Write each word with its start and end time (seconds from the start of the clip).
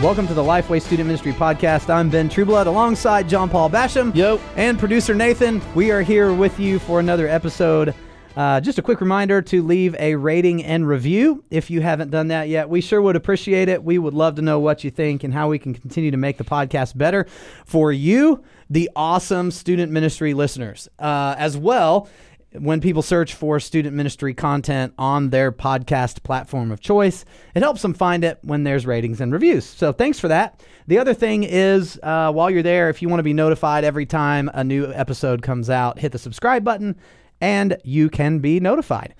Welcome 0.00 0.28
to 0.28 0.34
the 0.34 0.44
Lifeway 0.44 0.80
Student 0.80 1.08
Ministry 1.08 1.32
Podcast. 1.32 1.92
I'm 1.92 2.08
Ben 2.08 2.28
Trueblood 2.28 2.68
alongside 2.68 3.28
John 3.28 3.50
Paul 3.50 3.68
Basham. 3.68 4.14
Yo. 4.14 4.40
And 4.54 4.78
producer 4.78 5.12
Nathan. 5.12 5.60
We 5.74 5.90
are 5.90 6.02
here 6.02 6.32
with 6.32 6.60
you 6.60 6.78
for 6.78 7.00
another 7.00 7.26
episode. 7.26 7.92
Uh, 8.36 8.60
just 8.60 8.78
a 8.78 8.82
quick 8.82 9.00
reminder 9.00 9.42
to 9.42 9.60
leave 9.60 9.96
a 9.98 10.14
rating 10.14 10.62
and 10.62 10.86
review 10.86 11.42
if 11.50 11.68
you 11.68 11.80
haven't 11.80 12.12
done 12.12 12.28
that 12.28 12.48
yet. 12.48 12.68
We 12.68 12.80
sure 12.80 13.02
would 13.02 13.16
appreciate 13.16 13.68
it. 13.68 13.82
We 13.82 13.98
would 13.98 14.14
love 14.14 14.36
to 14.36 14.42
know 14.42 14.60
what 14.60 14.84
you 14.84 14.92
think 14.92 15.24
and 15.24 15.34
how 15.34 15.48
we 15.48 15.58
can 15.58 15.74
continue 15.74 16.12
to 16.12 16.16
make 16.16 16.36
the 16.36 16.44
podcast 16.44 16.96
better 16.96 17.26
for 17.66 17.90
you, 17.90 18.44
the 18.70 18.88
awesome 18.94 19.50
student 19.50 19.90
ministry 19.90 20.32
listeners. 20.32 20.88
Uh, 21.00 21.34
as 21.36 21.56
well, 21.56 22.08
when 22.52 22.80
people 22.80 23.02
search 23.02 23.34
for 23.34 23.60
student 23.60 23.94
ministry 23.94 24.32
content 24.32 24.94
on 24.96 25.30
their 25.30 25.52
podcast 25.52 26.22
platform 26.22 26.70
of 26.70 26.80
choice, 26.80 27.24
it 27.54 27.62
helps 27.62 27.82
them 27.82 27.92
find 27.92 28.24
it 28.24 28.38
when 28.42 28.64
there's 28.64 28.86
ratings 28.86 29.20
and 29.20 29.32
reviews. 29.32 29.66
So 29.66 29.92
thanks 29.92 30.18
for 30.18 30.28
that. 30.28 30.62
The 30.86 30.98
other 30.98 31.12
thing 31.12 31.44
is, 31.44 32.00
uh, 32.02 32.32
while 32.32 32.50
you're 32.50 32.62
there, 32.62 32.88
if 32.88 33.02
you 33.02 33.08
want 33.08 33.18
to 33.18 33.24
be 33.24 33.34
notified 33.34 33.84
every 33.84 34.06
time 34.06 34.50
a 34.54 34.64
new 34.64 34.90
episode 34.92 35.42
comes 35.42 35.68
out, 35.68 35.98
hit 35.98 36.12
the 36.12 36.18
subscribe 36.18 36.64
button 36.64 36.96
and 37.40 37.76
you 37.84 38.08
can 38.08 38.38
be 38.38 38.60
notified. 38.60 39.14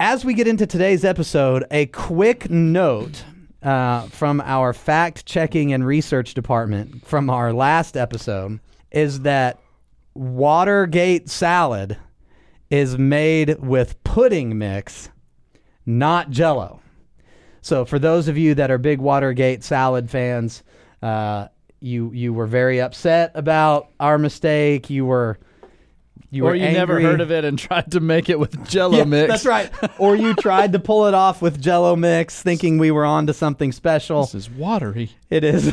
As 0.00 0.24
we 0.24 0.34
get 0.34 0.48
into 0.48 0.66
today's 0.66 1.04
episode, 1.04 1.64
a 1.70 1.86
quick 1.86 2.50
note 2.50 3.24
uh, 3.62 4.02
from 4.08 4.40
our 4.42 4.72
fact 4.72 5.26
checking 5.26 5.72
and 5.72 5.86
research 5.86 6.34
department 6.34 7.06
from 7.06 7.28
our 7.28 7.52
last 7.52 7.96
episode 7.96 8.60
is 8.90 9.20
that 9.20 9.58
Watergate 10.16 11.28
salad 11.28 11.96
is 12.70 12.98
made 12.98 13.58
with 13.60 14.02
pudding 14.04 14.58
mix, 14.58 15.10
not 15.84 16.30
jello. 16.30 16.80
So, 17.60 17.84
for 17.84 17.98
those 17.98 18.28
of 18.28 18.38
you 18.38 18.54
that 18.54 18.70
are 18.70 18.78
big 18.78 19.00
Watergate 19.00 19.62
salad 19.64 20.10
fans, 20.10 20.62
uh, 21.02 21.48
you 21.80 22.10
you 22.12 22.32
were 22.32 22.46
very 22.46 22.80
upset 22.80 23.32
about 23.34 23.88
our 24.00 24.18
mistake. 24.18 24.88
You 24.88 25.04
were 25.04 25.38
you 26.30 26.44
were 26.44 26.50
or 26.50 26.52
were 26.52 26.56
you 26.56 26.70
never 26.70 27.00
heard 27.00 27.20
of 27.20 27.30
it 27.30 27.44
and 27.44 27.58
tried 27.68 27.92
to 27.92 28.00
make 28.00 28.28
it 28.28 28.38
with 28.38 28.66
Jello 28.68 28.98
Yeah, 28.98 29.04
mix. 29.04 29.28
That's 29.28 29.46
right. 29.46 29.70
or 29.98 30.16
you 30.16 30.34
tried 30.40 30.72
to 30.72 30.78
pull 30.78 31.06
it 31.06 31.14
off 31.14 31.42
with 31.42 31.60
Jello 31.60 31.94
mix, 31.96 32.42
thinking 32.42 32.78
we 32.78 32.90
were 32.90 33.04
on 33.04 33.26
to 33.26 33.34
something 33.34 33.72
special. 33.72 34.22
This 34.22 34.34
is 34.34 34.50
watery. 34.50 35.10
It 35.28 35.44
is. 35.44 35.70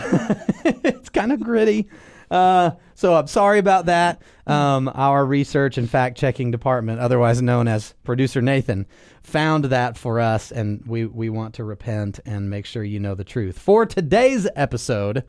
it's 0.66 1.10
kind 1.10 1.32
of 1.32 1.40
gritty. 1.40 1.88
Uh, 2.34 2.72
so 2.96 3.14
I'm 3.14 3.28
sorry 3.28 3.60
about 3.60 3.86
that. 3.86 4.20
Um, 4.48 4.92
our 4.96 5.24
research 5.24 5.78
and 5.78 5.88
fact 5.88 6.18
checking 6.18 6.50
department, 6.50 7.00
otherwise 7.00 7.44
known 7.44 7.68
as 7.68 7.94
producer 8.04 8.42
Nathan, 8.42 8.88
found 9.22 9.66
that 9.66 10.00
for 10.00 10.20
us, 10.20 10.52
and 10.52 10.84
we 10.88 11.06
we 11.06 11.30
want 11.30 11.54
to 11.56 11.64
repent 11.64 12.20
and 12.26 12.50
make 12.50 12.66
sure 12.66 12.84
you 12.84 13.00
know 13.00 13.14
the 13.14 13.24
truth. 13.24 13.60
For 13.60 13.86
today's 13.86 14.48
episode, 14.56 15.24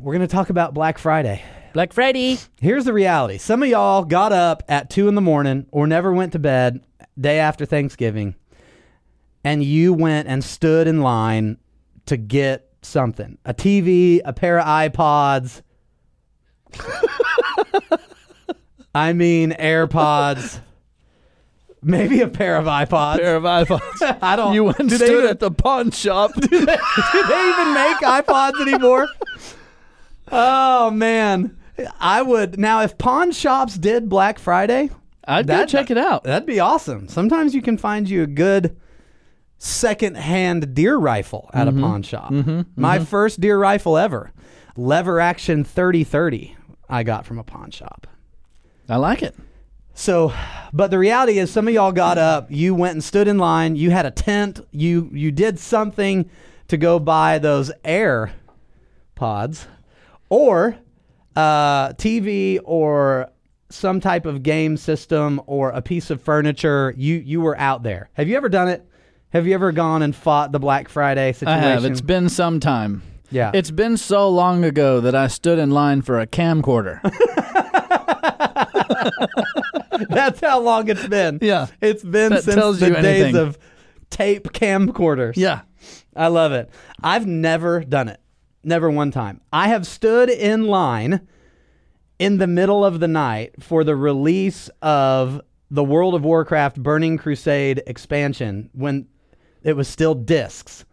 we're 0.00 0.14
going 0.14 0.26
to 0.26 0.34
talk 0.34 0.50
about 0.50 0.74
Black 0.74 0.98
Friday. 0.98 1.44
Black 1.72 1.92
Friday. 1.92 2.38
Here's 2.60 2.84
the 2.84 2.92
reality: 2.92 3.38
some 3.38 3.62
of 3.62 3.68
y'all 3.68 4.02
got 4.02 4.32
up 4.32 4.64
at 4.68 4.90
two 4.90 5.06
in 5.06 5.14
the 5.14 5.20
morning 5.20 5.66
or 5.70 5.86
never 5.86 6.12
went 6.12 6.32
to 6.32 6.40
bed 6.40 6.80
day 7.18 7.38
after 7.38 7.64
Thanksgiving, 7.64 8.34
and 9.44 9.62
you 9.62 9.94
went 9.94 10.26
and 10.26 10.42
stood 10.42 10.88
in 10.88 11.02
line 11.02 11.58
to 12.06 12.16
get 12.16 12.65
something 12.86 13.38
a 13.44 13.52
TV, 13.52 14.20
a 14.24 14.32
pair 14.32 14.58
of 14.58 14.66
iPods. 14.66 15.62
I 18.94 19.12
mean, 19.12 19.52
AirPods. 19.52 20.60
Maybe 21.82 22.20
a 22.20 22.28
pair 22.28 22.56
of 22.56 22.64
iPods. 22.64 23.18
Pair 23.18 23.36
of 23.36 23.42
iPhones. 23.44 24.18
I 24.22 24.36
don't. 24.36 24.54
you 24.54 24.64
went 24.64 24.78
and 24.78 24.88
do 24.88 24.98
they 24.98 25.06
stood 25.06 25.18
even, 25.18 25.30
at 25.30 25.40
the 25.40 25.50
pawn 25.50 25.90
shop. 25.90 26.32
do 26.40 26.48
they 26.48 26.58
even 26.58 27.74
make 27.74 27.98
iPods 27.98 28.60
anymore? 28.60 29.06
Oh 30.32 30.90
man, 30.90 31.56
I 32.00 32.22
would 32.22 32.58
now 32.58 32.82
if 32.82 32.98
pawn 32.98 33.32
shops 33.32 33.78
did 33.78 34.08
Black 34.08 34.38
Friday. 34.38 34.90
I'd 35.28 35.46
go 35.46 35.66
check 35.66 35.90
it 35.90 35.98
out. 35.98 36.24
That'd 36.24 36.46
be 36.46 36.60
awesome. 36.60 37.08
Sometimes 37.08 37.54
you 37.54 37.60
can 37.60 37.76
find 37.76 38.08
you 38.08 38.22
a 38.22 38.26
good 38.26 38.76
second-hand 39.58 40.74
deer 40.74 40.96
rifle 40.96 41.50
at 41.52 41.66
Mm-hmm. 41.66 41.78
a 41.78 41.82
pawn 41.82 42.02
shop. 42.02 42.32
My 42.76 42.98
first 42.98 43.40
deer 43.40 43.58
rifle 43.58 43.96
ever, 43.96 44.32
lever 44.76 45.20
action 45.20 45.64
3030, 45.64 46.56
I 46.88 47.02
got 47.02 47.26
from 47.26 47.38
a 47.38 47.44
pawn 47.44 47.70
shop. 47.70 48.06
I 48.88 48.96
like 48.96 49.22
it. 49.22 49.34
So, 49.94 50.32
but 50.72 50.90
the 50.90 50.98
reality 50.98 51.38
is, 51.38 51.50
some 51.50 51.66
of 51.68 51.74
y'all 51.74 51.90
got 51.92 52.18
up, 52.18 52.48
you 52.50 52.74
went 52.74 52.92
and 52.92 53.02
stood 53.02 53.26
in 53.28 53.38
line, 53.38 53.76
you 53.76 53.90
had 53.90 54.04
a 54.06 54.10
tent, 54.10 54.60
you 54.70 55.08
you 55.12 55.32
did 55.32 55.58
something 55.58 56.28
to 56.68 56.76
go 56.76 56.98
buy 56.98 57.38
those 57.38 57.72
air 57.82 58.32
pods, 59.14 59.66
or 60.28 60.76
uh, 61.34 61.88
TV, 61.94 62.60
or 62.62 63.30
some 63.70 63.98
type 64.00 64.26
of 64.26 64.42
game 64.42 64.76
system, 64.76 65.40
or 65.46 65.70
a 65.70 65.80
piece 65.80 66.10
of 66.10 66.20
furniture. 66.20 66.92
You 66.96 67.14
you 67.16 67.40
were 67.40 67.56
out 67.58 67.82
there. 67.82 68.10
Have 68.12 68.28
you 68.28 68.36
ever 68.36 68.50
done 68.50 68.68
it? 68.68 68.86
Have 69.36 69.46
you 69.46 69.52
ever 69.52 69.70
gone 69.70 70.00
and 70.00 70.16
fought 70.16 70.50
the 70.50 70.58
Black 70.58 70.88
Friday 70.88 71.30
situation? 71.34 71.62
I 71.62 71.68
have. 71.68 71.84
It's 71.84 72.00
been 72.00 72.30
some 72.30 72.58
time. 72.58 73.02
yeah. 73.30 73.50
It's 73.52 73.70
been 73.70 73.98
so 73.98 74.30
long 74.30 74.64
ago 74.64 75.00
that 75.00 75.14
I 75.14 75.26
stood 75.28 75.58
in 75.58 75.70
line 75.70 76.00
for 76.00 76.18
a 76.18 76.26
camcorder. 76.26 77.02
That's 80.08 80.40
how 80.40 80.60
long 80.60 80.88
it's 80.88 81.06
been. 81.06 81.38
Yeah. 81.42 81.66
It's 81.82 82.02
been 82.02 82.32
That 82.32 82.44
since 82.44 82.56
tells 82.56 82.80
the 82.80 82.86
you 82.88 82.94
days 82.94 83.04
anything. 83.24 83.36
of 83.36 83.58
tape 84.08 84.44
camcorders. 84.52 85.34
yeah. 85.36 85.60
I 86.16 86.28
love 86.28 86.52
it. 86.52 86.70
I've 87.04 87.26
never 87.26 87.80
done 87.80 88.08
it. 88.08 88.18
Never 88.64 88.90
one 88.90 89.10
time. 89.10 89.42
I 89.52 89.68
have 89.68 89.86
stood 89.86 90.30
in 90.30 90.66
line 90.66 91.28
in 92.18 92.38
the 92.38 92.46
middle 92.46 92.86
of 92.86 93.00
the 93.00 93.08
night 93.08 93.62
for 93.62 93.84
the 93.84 93.94
release 93.96 94.70
of 94.80 95.42
the 95.70 95.84
World 95.84 96.14
of 96.14 96.24
Warcraft 96.24 96.82
Burning 96.82 97.18
Crusade 97.18 97.82
expansion 97.86 98.70
when 98.72 99.08
it 99.66 99.76
was 99.76 99.88
still 99.88 100.14
discs. 100.14 100.84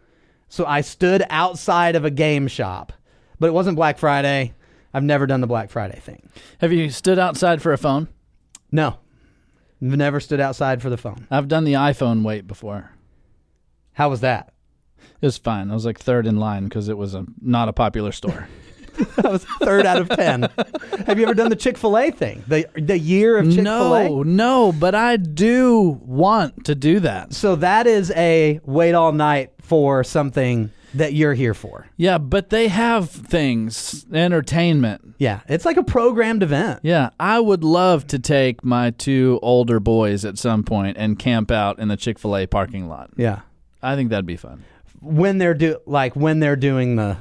So 0.48 0.66
I 0.66 0.80
stood 0.80 1.24
outside 1.30 1.94
of 1.94 2.04
a 2.04 2.10
game 2.10 2.48
shop, 2.48 2.92
but 3.38 3.46
it 3.46 3.54
wasn't 3.54 3.76
Black 3.76 3.98
Friday. 3.98 4.52
I've 4.92 5.04
never 5.04 5.26
done 5.26 5.40
the 5.40 5.46
Black 5.46 5.70
Friday 5.70 6.00
thing. 6.00 6.28
Have 6.58 6.72
you 6.72 6.90
stood 6.90 7.18
outside 7.18 7.62
for 7.62 7.72
a 7.72 7.78
phone? 7.78 8.08
No. 8.72 8.98
Never 9.80 10.18
stood 10.18 10.40
outside 10.40 10.82
for 10.82 10.90
the 10.90 10.96
phone. 10.96 11.26
I've 11.30 11.48
done 11.48 11.64
the 11.64 11.74
iPhone 11.74 12.24
wait 12.24 12.48
before. 12.48 12.90
How 13.92 14.10
was 14.10 14.20
that? 14.20 14.52
It 15.20 15.26
was 15.26 15.38
fine. 15.38 15.70
I 15.70 15.74
was 15.74 15.86
like 15.86 15.98
third 15.98 16.26
in 16.26 16.38
line 16.38 16.64
because 16.64 16.88
it 16.88 16.98
was 16.98 17.14
a 17.14 17.26
not 17.40 17.68
a 17.68 17.72
popular 17.72 18.12
store. 18.12 18.48
That 19.16 19.30
was 19.32 19.44
third 19.62 19.86
out 19.86 19.98
of 20.00 20.08
ten. 20.10 20.48
Have 21.06 21.18
you 21.18 21.24
ever 21.24 21.34
done 21.34 21.48
the 21.50 21.56
Chick 21.56 21.78
Fil 21.78 21.96
A 21.96 22.10
thing? 22.10 22.44
The 22.48 22.66
the 22.74 22.98
year 22.98 23.38
of 23.38 23.46
Chick 23.46 23.64
Fil 23.64 23.94
A. 23.94 24.04
no, 24.08 24.22
no, 24.22 24.72
but 24.72 24.94
I 24.94 25.16
do 25.16 26.00
want 26.02 26.64
to 26.66 26.74
do 26.74 27.00
that. 27.00 27.32
So 27.32 27.56
that 27.56 27.86
is 27.86 28.10
a 28.12 28.60
wait 28.64 28.92
all 28.94 29.12
night 29.12 29.52
for 29.60 30.04
something 30.04 30.70
that 30.94 31.12
you're 31.14 31.34
here 31.34 31.54
for. 31.54 31.88
Yeah, 31.96 32.18
but 32.18 32.50
they 32.50 32.68
have 32.68 33.10
things, 33.10 34.04
entertainment. 34.12 35.14
Yeah, 35.18 35.40
it's 35.48 35.64
like 35.64 35.76
a 35.76 35.82
programmed 35.82 36.42
event. 36.42 36.80
Yeah, 36.82 37.10
I 37.18 37.40
would 37.40 37.64
love 37.64 38.06
to 38.08 38.18
take 38.18 38.64
my 38.64 38.90
two 38.90 39.38
older 39.42 39.80
boys 39.80 40.24
at 40.24 40.38
some 40.38 40.62
point 40.64 40.96
and 40.98 41.18
camp 41.18 41.50
out 41.50 41.78
in 41.78 41.88
the 41.88 41.96
Chick 41.96 42.18
Fil 42.18 42.36
A 42.36 42.46
parking 42.46 42.88
lot. 42.88 43.10
Yeah, 43.16 43.40
I 43.82 43.96
think 43.96 44.10
that'd 44.10 44.26
be 44.26 44.36
fun. 44.36 44.64
when 45.00 45.38
they're 45.38 45.54
do 45.54 45.78
like 45.86 46.14
when 46.14 46.40
they're 46.40 46.56
doing 46.56 46.96
the 46.96 47.16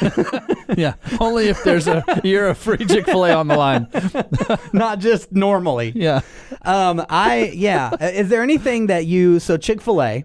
Yeah, 0.76 0.94
only 1.20 1.48
if 1.48 1.62
there's 1.62 1.86
a 1.86 2.02
year 2.24 2.48
of 2.48 2.58
free 2.58 2.78
Chick 2.84 3.04
Fil 3.04 3.24
A 3.26 3.32
on 3.32 3.48
the 3.48 3.56
line. 3.56 3.86
not 4.72 4.98
just 4.98 5.30
normally. 5.32 5.92
Yeah, 5.94 6.20
Um, 6.62 7.04
I 7.08 7.52
yeah. 7.54 7.94
Is 8.02 8.28
there 8.28 8.42
anything 8.42 8.86
that 8.86 9.06
you 9.06 9.38
so 9.40 9.56
Chick 9.56 9.80
Fil 9.80 10.02
A? 10.02 10.24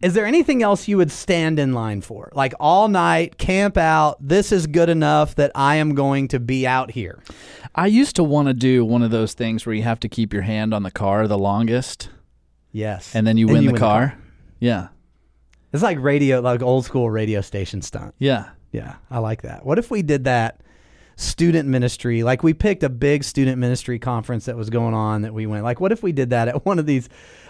Is 0.00 0.14
there 0.14 0.24
anything 0.26 0.62
else 0.62 0.86
you 0.88 0.96
would 0.96 1.10
stand 1.10 1.58
in 1.58 1.72
line 1.74 2.00
for? 2.00 2.30
Like 2.34 2.54
all 2.60 2.88
night, 2.88 3.36
camp 3.38 3.76
out. 3.76 4.16
This 4.20 4.52
is 4.52 4.66
good 4.66 4.88
enough 4.88 5.34
that 5.34 5.50
I 5.54 5.76
am 5.76 5.94
going 5.94 6.28
to 6.28 6.40
be 6.40 6.66
out 6.66 6.90
here. 6.92 7.22
I 7.74 7.86
used 7.88 8.16
to 8.16 8.24
want 8.24 8.48
to 8.48 8.54
do 8.54 8.84
one 8.84 9.02
of 9.02 9.10
those 9.10 9.34
things 9.34 9.66
where 9.66 9.74
you 9.74 9.82
have 9.82 10.00
to 10.00 10.08
keep 10.08 10.32
your 10.32 10.42
hand 10.42 10.72
on 10.72 10.82
the 10.82 10.90
car 10.90 11.26
the 11.28 11.38
longest, 11.38 12.08
Yes. 12.72 13.14
and 13.14 13.26
then 13.26 13.36
you 13.36 13.46
win 13.48 13.66
the 13.66 13.72
car. 13.74 14.16
Yeah, 14.60 14.88
It's 15.72 15.82
like 15.82 15.98
radio, 16.00 16.40
like 16.40 16.62
old 16.62 16.84
school 16.84 17.10
radio 17.10 17.40
station 17.42 17.82
stunt. 17.82 18.14
yeah. 18.18 18.50
Yeah, 18.72 18.96
I 19.10 19.18
like 19.18 19.42
that. 19.42 19.64
What 19.64 19.78
if 19.78 19.90
we 19.90 20.02
did 20.02 20.24
that 20.24 20.60
student 21.16 21.68
ministry? 21.68 22.22
Like 22.22 22.42
we 22.42 22.54
picked 22.54 22.82
a 22.82 22.88
big 22.88 23.24
student 23.24 23.58
ministry 23.58 23.98
conference 23.98 24.44
that 24.46 24.56
was 24.56 24.70
going 24.70 24.94
on 24.94 25.22
that 25.22 25.34
we 25.34 25.46
went. 25.46 25.64
Like, 25.64 25.80
what 25.80 25.92
if 25.92 26.02
we 26.02 26.12
did 26.12 26.30
that 26.30 26.48
at 26.48 26.64
one 26.66 26.78
of 26.78 26.86
these 26.86 27.08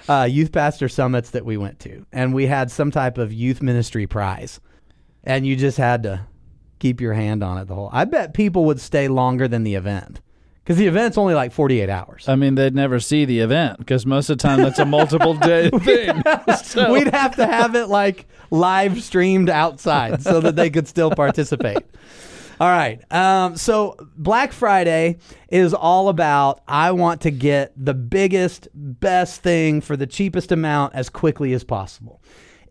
uh, 0.08 0.28
youth 0.30 0.52
pastor 0.52 0.88
summits 0.88 1.30
that 1.30 1.44
we 1.44 1.56
went 1.56 1.80
to, 1.80 2.06
and 2.12 2.32
we 2.32 2.46
had 2.46 2.70
some 2.70 2.90
type 2.90 3.18
of 3.18 3.32
youth 3.32 3.62
ministry 3.62 4.06
prize, 4.06 4.60
and 5.24 5.46
you 5.46 5.56
just 5.56 5.78
had 5.78 6.02
to 6.04 6.26
keep 6.78 7.00
your 7.00 7.14
hand 7.14 7.42
on 7.42 7.58
it 7.58 7.66
the 7.66 7.74
whole. 7.74 7.90
I 7.92 8.04
bet 8.04 8.34
people 8.34 8.64
would 8.66 8.80
stay 8.80 9.08
longer 9.08 9.48
than 9.48 9.64
the 9.64 9.74
event 9.74 10.20
because 10.68 10.76
the 10.76 10.86
event's 10.86 11.16
only 11.16 11.32
like 11.32 11.50
48 11.50 11.88
hours. 11.88 12.28
I 12.28 12.36
mean, 12.36 12.54
they'd 12.54 12.74
never 12.74 13.00
see 13.00 13.24
the 13.24 13.40
event 13.40 13.78
because 13.78 14.04
most 14.04 14.28
of 14.28 14.36
the 14.36 14.42
time 14.42 14.60
that's 14.60 14.78
a 14.78 14.84
multiple 14.84 15.32
day 15.38 15.70
thing. 15.70 16.22
So- 16.62 16.92
We'd 16.92 17.08
have 17.08 17.36
to 17.36 17.46
have 17.46 17.74
it 17.74 17.86
like 17.86 18.26
live 18.50 19.02
streamed 19.02 19.48
outside 19.48 20.22
so 20.22 20.40
that 20.40 20.56
they 20.56 20.68
could 20.68 20.86
still 20.86 21.10
participate. 21.10 21.78
All 22.60 22.68
right. 22.68 23.00
Um, 23.10 23.56
so 23.56 23.96
Black 24.18 24.52
Friday 24.52 25.16
is 25.48 25.72
all 25.72 26.10
about 26.10 26.60
I 26.68 26.92
want 26.92 27.22
to 27.22 27.30
get 27.30 27.72
the 27.74 27.94
biggest, 27.94 28.68
best 28.74 29.40
thing 29.40 29.80
for 29.80 29.96
the 29.96 30.06
cheapest 30.06 30.52
amount 30.52 30.94
as 30.94 31.08
quickly 31.08 31.54
as 31.54 31.64
possible. 31.64 32.20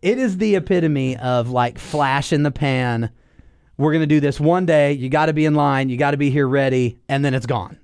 It 0.02 0.18
is 0.18 0.36
the 0.38 0.54
epitome 0.54 1.16
of 1.16 1.50
like 1.50 1.80
flash 1.80 2.32
in 2.32 2.44
the 2.44 2.52
pan. 2.52 3.10
We're 3.76 3.90
going 3.90 4.02
to 4.02 4.06
do 4.06 4.20
this 4.20 4.38
one 4.38 4.66
day. 4.66 4.92
You 4.92 5.08
got 5.08 5.26
to 5.26 5.32
be 5.32 5.46
in 5.46 5.56
line. 5.56 5.88
You 5.88 5.96
got 5.96 6.12
to 6.12 6.16
be 6.16 6.30
here 6.30 6.46
ready. 6.46 7.00
And 7.08 7.24
then 7.24 7.34
it's 7.34 7.46
gone. 7.46 7.76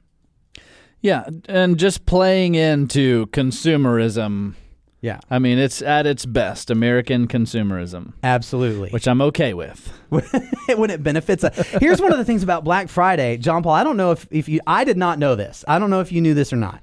Yeah, 1.04 1.28
and 1.50 1.78
just 1.78 2.06
playing 2.06 2.54
into 2.54 3.26
consumerism. 3.26 4.54
Yeah, 5.02 5.20
I 5.28 5.38
mean, 5.38 5.58
it's 5.58 5.82
at 5.82 6.06
its 6.06 6.24
best, 6.24 6.70
American 6.70 7.28
consumerism, 7.28 8.14
absolutely. 8.22 8.88
which 8.88 9.06
I'm 9.06 9.20
okay 9.20 9.52
with. 9.52 9.92
when 10.08 10.88
it 10.88 11.02
benefits. 11.02 11.44
us. 11.44 11.58
Here's 11.78 12.00
one 12.00 12.10
of 12.10 12.16
the 12.16 12.24
things 12.24 12.42
about 12.42 12.64
Black 12.64 12.88
Friday, 12.88 13.36
John 13.36 13.62
Paul. 13.62 13.74
I 13.74 13.84
don't 13.84 13.98
know 13.98 14.12
if, 14.12 14.26
if 14.30 14.48
you, 14.48 14.60
I 14.66 14.84
did 14.84 14.96
not 14.96 15.18
know 15.18 15.34
this. 15.34 15.62
I 15.68 15.78
don't 15.78 15.90
know 15.90 16.00
if 16.00 16.10
you 16.10 16.22
knew 16.22 16.32
this 16.32 16.54
or 16.54 16.56
not. 16.56 16.80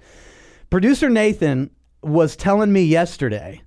Producer 0.70 1.10
Nathan 1.10 1.72
was 2.04 2.36
telling 2.36 2.72
me 2.72 2.84
yesterday, 2.84 3.64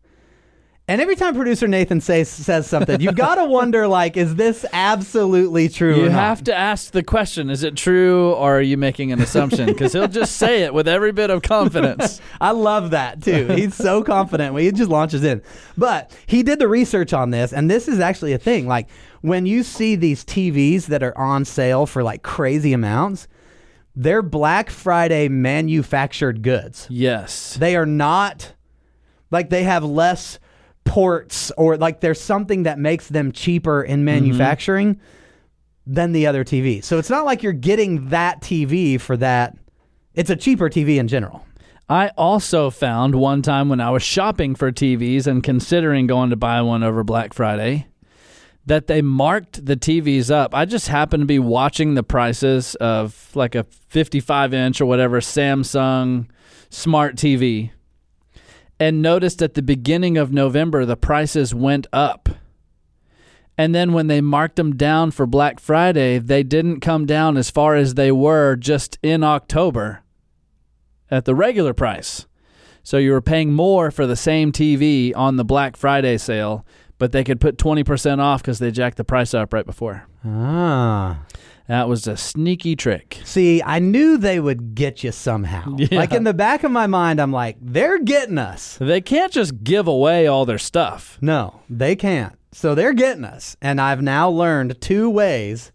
and 0.87 1.01
every 1.01 1.17
time 1.17 1.35
producer 1.35 1.67
Nathan 1.67 2.01
says 2.01 2.29
says 2.29 2.67
something, 2.67 3.01
you've 3.01 3.15
got 3.17 3.37
to 3.37 3.45
wonder, 3.47 3.89
like, 3.89 4.17
is 4.17 4.35
this 4.35 4.67
absolutely 4.73 5.69
true? 5.69 5.97
You 5.97 6.07
or 6.07 6.11
not? 6.11 6.19
have 6.21 6.45
to 6.45 6.55
ask 6.55 6.93
the 6.93 7.03
question: 7.03 7.49
Is 7.51 7.63
it 7.63 7.77
true, 7.77 8.33
or 8.33 8.59
are 8.59 8.63
you 8.63 8.77
making 8.77 9.11
an 9.13 9.21
assumption? 9.21 9.67
Because 9.67 9.93
he'll 9.95 10.09
just 10.09 10.37
say 10.37 10.63
it 10.63 10.75
with 10.75 10.87
every 10.87 11.13
bit 11.13 11.31
of 11.31 11.43
confidence. 11.43 12.21
I 12.41 12.51
love 12.51 12.91
that 12.91 13.23
too. 13.23 13.47
He's 13.49 13.75
so 13.75 14.03
confident 14.03 14.53
when 14.55 14.65
he 14.65 14.73
just 14.73 14.91
launches 14.91 15.25
in. 15.25 15.43
But 15.77 16.17
he 16.27 16.43
did 16.43 16.59
the 16.59 16.69
research 16.69 17.13
on 17.13 17.31
this, 17.31 17.53
and 17.53 17.71
this 17.71 17.89
is 17.89 17.99
actually 18.01 18.33
a 18.33 18.39
thing. 18.39 18.67
Like 18.67 18.89
when 19.23 19.47
you 19.47 19.63
see 19.63 19.97
these 19.97 20.25
TVs 20.25 20.87
that 20.87 21.03
are 21.03 21.17
on 21.17 21.45
sale 21.47 21.87
for 21.87 22.03
like 22.03 22.23
crazy 22.23 22.75
amounts, 22.75 23.27
they're 23.97 24.21
Black 24.23 24.69
Friday 24.69 25.29
manufactured 25.29 26.43
goods. 26.43 26.87
yes, 26.91 27.55
They 27.55 27.75
are 27.75 27.87
not 27.87 28.53
like 29.31 29.49
they 29.51 29.63
have 29.65 29.83
less 29.83 30.39
ports 30.85 31.51
or 31.57 31.77
like 31.77 32.01
there's 32.01 32.21
something 32.21 32.65
that 32.65 32.79
makes 32.79 33.09
them 33.09 33.33
cheaper 33.33 33.83
in 33.83 34.01
mm-hmm. 34.01 34.05
manufacturing 34.05 35.01
than 35.87 36.13
the 36.13 36.27
other 36.27 36.45
TV. 36.45 36.83
So 36.83 36.99
it's 36.99 37.11
not 37.11 37.25
like 37.25 37.43
you're 37.43 37.53
getting 37.53 38.09
that 38.11 38.41
TV 38.41 39.01
for 39.01 39.17
that. 39.19 39.57
It's 40.15 40.31
a 40.31 40.37
cheaper 40.37 40.69
TV 40.69 40.97
in 40.97 41.09
general. 41.09 41.45
I 41.89 42.09
also 42.17 42.71
found 42.71 43.15
one 43.15 43.43
time 43.43 43.69
when 43.69 43.81
I 43.81 43.91
was 43.91 44.03
shopping 44.03 44.55
for 44.55 44.73
TVs 44.73 45.27
and 45.27 45.43
considering 45.43 46.07
going 46.07 46.31
to 46.31 46.37
buy 46.37 46.63
one 46.63 46.83
over 46.83 47.05
Black 47.05 47.35
Friday 47.35 47.87
that 48.67 48.87
they 48.87 49.03
marked 49.03 49.67
the 49.67 49.77
TVs 49.77 50.31
up. 50.31 50.55
I 50.55 50.65
just 50.65 50.89
happened 50.89 51.23
to 51.23 51.27
be 51.27 51.39
watching 51.39 51.95
the 51.95 52.03
prices 52.03 52.75
of 52.77 53.31
like 53.35 53.55
a 53.55 53.65
55 53.65 54.55
inch 54.55 54.81
or 54.81 54.87
whatever 54.87 55.21
Samsung 55.21 56.29
smart 56.71 57.17
TV 57.17 57.71
and 58.79 59.03
noticed 59.03 59.43
at 59.43 59.55
the 59.55 59.63
beginning 59.63 60.17
of 60.17 60.33
November 60.33 60.85
the 60.85 60.97
prices 60.97 61.55
went 61.55 61.87
up. 61.93 62.29
And 63.57 63.75
then 63.75 63.93
when 63.93 64.09
they 64.09 64.21
marked 64.21 64.57
them 64.57 64.77
down 64.77 65.13
for 65.13 65.27
Black 65.27 65.61
Friday, 65.61 66.19
they 66.19 66.43
didn't 66.43 66.81
come 66.81 67.07
down 67.07 67.37
as 67.37 67.51
far 67.51 67.77
as 67.77 67.95
they 67.95 68.11
were 68.11 68.57
just 68.57 68.99
in 69.03 69.23
October 69.23 70.03
at 71.11 71.25
the 71.25 71.35
regular 71.35 71.73
price. 71.73 72.27
So 72.83 72.99
you 72.99 73.13
were 73.13 73.23
paying 73.23 73.53
more 73.53 73.91
for 73.91 74.07
the 74.07 74.17
same 74.17 74.53
TV 74.53 75.13
on 75.17 75.37
the 75.37 75.45
Black 75.45 75.77
Friday 75.77 76.19
sale, 76.19 76.67
but 76.99 77.13
they 77.13 77.25
could 77.25 77.41
put 77.41 77.57
20% 77.57 78.19
off 78.19 78.43
because 78.43 78.59
they 78.59 78.71
jacked 78.71 78.97
the 78.97 79.05
price 79.05 79.33
up 79.35 79.53
right 79.53 79.65
before. 79.65 80.07
Ah. 80.25 81.21
That 81.67 81.89
was 81.89 82.07
a 82.07 82.17
sneaky 82.17 82.77
trick. 82.77 83.21
See, 83.25 83.63
I 83.63 83.79
knew 83.79 84.19
they 84.19 84.39
would 84.39 84.75
get 84.75 85.03
you 85.03 85.13
somehow. 85.13 85.77
Yeah. 85.85 85.99
Like 85.99 86.13
in 86.13 86.25
the 86.25 86.35
back 86.35 86.63
of 86.65 86.71
my 86.71 86.87
mind, 86.87 87.21
I'm 87.21 87.33
like, 87.33 87.57
they're 87.61 87.99
getting 87.99 88.39
us. 88.39 88.77
They 88.81 89.01
can't 89.01 89.33
just 89.33 89.65
give 89.65 89.87
away 89.87 90.27
all 90.27 90.45
their 90.45 90.59
stuff. 90.59 91.19
No, 91.21 91.61
they 91.69 91.97
can't. 91.97 92.35
So 92.53 92.75
they're 92.75 92.93
getting 92.93 93.25
us. 93.25 93.57
And 93.61 93.81
I've 93.81 94.01
now 94.03 94.29
learned 94.31 94.81
two 94.81 95.11
ways 95.11 95.73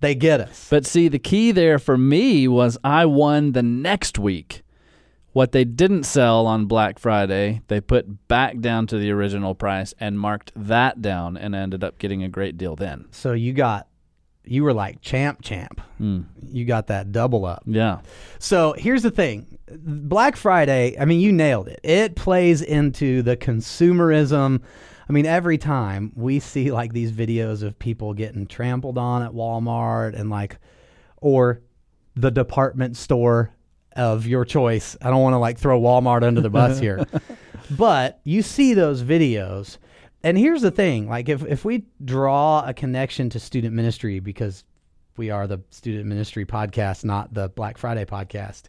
they 0.00 0.14
get 0.14 0.40
us. 0.40 0.66
But 0.68 0.84
see, 0.86 1.08
the 1.08 1.18
key 1.18 1.52
there 1.52 1.78
for 1.78 1.96
me 1.96 2.48
was 2.48 2.76
I 2.82 3.06
won 3.06 3.52
the 3.52 3.62
next 3.62 4.18
week. 4.18 4.62
What 5.32 5.52
they 5.52 5.64
didn't 5.64 6.04
sell 6.04 6.46
on 6.46 6.66
Black 6.66 6.98
Friday, 6.98 7.62
they 7.68 7.80
put 7.80 8.28
back 8.28 8.60
down 8.60 8.86
to 8.88 8.98
the 8.98 9.10
original 9.10 9.54
price 9.54 9.94
and 9.98 10.18
marked 10.20 10.52
that 10.54 11.00
down 11.02 11.36
and 11.36 11.54
ended 11.54 11.82
up 11.82 11.98
getting 11.98 12.22
a 12.22 12.28
great 12.28 12.56
deal 12.56 12.76
then. 12.76 13.06
So 13.10 13.32
you 13.32 13.52
got, 13.52 13.88
you 14.44 14.64
were 14.64 14.72
like 14.72 15.00
champ, 15.00 15.42
champ. 15.42 15.80
Mm. 16.00 16.26
You 16.50 16.64
got 16.64 16.88
that 16.88 17.12
double 17.12 17.44
up. 17.44 17.62
Yeah. 17.66 18.00
So 18.38 18.74
here's 18.76 19.02
the 19.02 19.10
thing 19.10 19.58
Black 19.68 20.36
Friday, 20.36 20.96
I 20.98 21.04
mean, 21.04 21.20
you 21.20 21.32
nailed 21.32 21.68
it. 21.68 21.80
It 21.82 22.16
plays 22.16 22.62
into 22.62 23.22
the 23.22 23.36
consumerism. 23.36 24.62
I 25.08 25.12
mean, 25.12 25.26
every 25.26 25.58
time 25.58 26.12
we 26.14 26.40
see 26.40 26.72
like 26.72 26.92
these 26.92 27.12
videos 27.12 27.62
of 27.62 27.78
people 27.78 28.14
getting 28.14 28.46
trampled 28.46 28.98
on 28.98 29.22
at 29.22 29.32
Walmart 29.32 30.18
and 30.18 30.30
like, 30.30 30.58
or 31.18 31.60
the 32.16 32.30
department 32.30 32.96
store 32.96 33.52
of 33.96 34.26
your 34.26 34.44
choice. 34.44 34.96
I 35.02 35.10
don't 35.10 35.22
want 35.22 35.34
to 35.34 35.38
like 35.38 35.58
throw 35.58 35.80
Walmart 35.80 36.22
under 36.24 36.40
the 36.40 36.50
bus 36.50 36.78
here, 36.80 37.06
but 37.70 38.20
you 38.24 38.42
see 38.42 38.74
those 38.74 39.02
videos. 39.02 39.78
And 40.24 40.38
here's 40.38 40.62
the 40.62 40.70
thing 40.70 41.06
like, 41.06 41.28
if, 41.28 41.44
if 41.44 41.66
we 41.66 41.84
draw 42.02 42.64
a 42.66 42.72
connection 42.72 43.28
to 43.30 43.38
student 43.38 43.74
ministry, 43.74 44.20
because 44.20 44.64
we 45.18 45.30
are 45.30 45.46
the 45.46 45.60
student 45.68 46.06
ministry 46.06 46.46
podcast, 46.46 47.04
not 47.04 47.34
the 47.34 47.50
Black 47.50 47.76
Friday 47.76 48.06
podcast, 48.06 48.62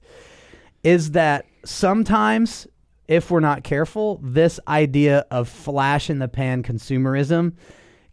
is 0.84 1.12
that 1.12 1.46
sometimes, 1.64 2.68
if 3.08 3.32
we're 3.32 3.40
not 3.40 3.64
careful, 3.64 4.20
this 4.22 4.60
idea 4.68 5.26
of 5.32 5.48
flash 5.48 6.10
in 6.10 6.20
the 6.20 6.28
pan 6.28 6.62
consumerism 6.62 7.54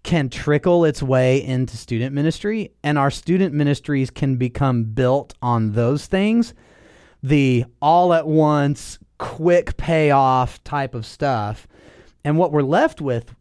can 0.04 0.28
trickle 0.28 0.84
its 0.84 1.02
way 1.02 1.42
into 1.44 1.76
student 1.76 2.14
ministry, 2.14 2.70
and 2.84 2.96
our 2.96 3.10
student 3.10 3.52
ministries 3.52 4.08
can 4.08 4.36
become 4.36 4.84
built 4.84 5.34
on 5.42 5.72
those 5.72 6.06
things 6.06 6.54
the 7.24 7.64
all 7.80 8.12
at 8.12 8.26
once, 8.26 8.98
quick 9.18 9.76
payoff 9.76 10.62
type 10.64 10.94
of 10.94 11.06
stuff. 11.06 11.66
And 12.24 12.38
what 12.38 12.52
we're 12.52 12.62
left 12.62 13.00
with 13.00 13.34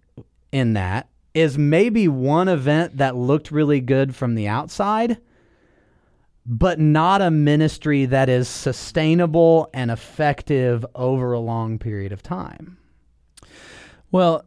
in 0.51 0.73
that 0.73 1.07
is 1.33 1.57
maybe 1.57 2.07
one 2.07 2.47
event 2.47 2.97
that 2.97 3.15
looked 3.15 3.51
really 3.51 3.79
good 3.79 4.15
from 4.15 4.35
the 4.35 4.47
outside, 4.47 5.17
but 6.45 6.79
not 6.79 7.21
a 7.21 7.31
ministry 7.31 8.05
that 8.05 8.27
is 8.27 8.47
sustainable 8.47 9.69
and 9.73 9.91
effective 9.91 10.85
over 10.95 11.31
a 11.31 11.39
long 11.39 11.79
period 11.79 12.11
of 12.11 12.21
time. 12.21 12.77
Well, 14.11 14.43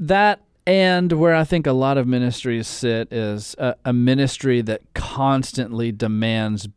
that 0.00 0.40
and 0.66 1.12
where 1.12 1.34
I 1.34 1.44
think 1.44 1.66
a 1.66 1.72
lot 1.72 1.96
of 1.96 2.06
ministries 2.06 2.66
sit 2.66 3.10
is 3.10 3.54
a, 3.58 3.74
a 3.86 3.92
ministry 3.92 4.60
that 4.62 4.82
constantly 4.94 5.92
demands 5.92 6.68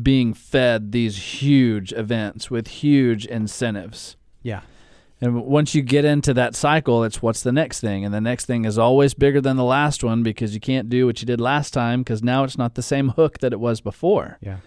being 0.00 0.32
fed 0.32 0.92
these 0.92 1.42
huge 1.42 1.92
events 1.92 2.50
with 2.50 2.66
huge 2.66 3.26
incentives. 3.26 4.16
Yeah. 4.42 4.62
And 5.24 5.44
once 5.46 5.74
you 5.74 5.80
get 5.82 6.04
into 6.04 6.34
that 6.34 6.54
cycle, 6.54 7.02
it's 7.02 7.22
what's 7.22 7.42
the 7.42 7.52
next 7.52 7.80
thing? 7.80 8.04
And 8.04 8.12
the 8.12 8.20
next 8.20 8.44
thing 8.44 8.64
is 8.66 8.76
always 8.78 9.14
bigger 9.14 9.40
than 9.40 9.56
the 9.56 9.64
last 9.64 10.04
one 10.04 10.22
because 10.22 10.52
you 10.52 10.60
can't 10.60 10.90
do 10.90 11.06
what 11.06 11.20
you 11.22 11.26
did 11.26 11.40
last 11.40 11.72
time 11.72 12.00
because 12.02 12.22
now 12.22 12.44
it's 12.44 12.58
not 12.58 12.74
the 12.74 12.82
same 12.82 13.10
hook 13.10 13.38
that 13.38 13.52
it 13.52 13.58
was 13.60 13.80
before. 13.80 14.36
Yeah. 14.42 14.58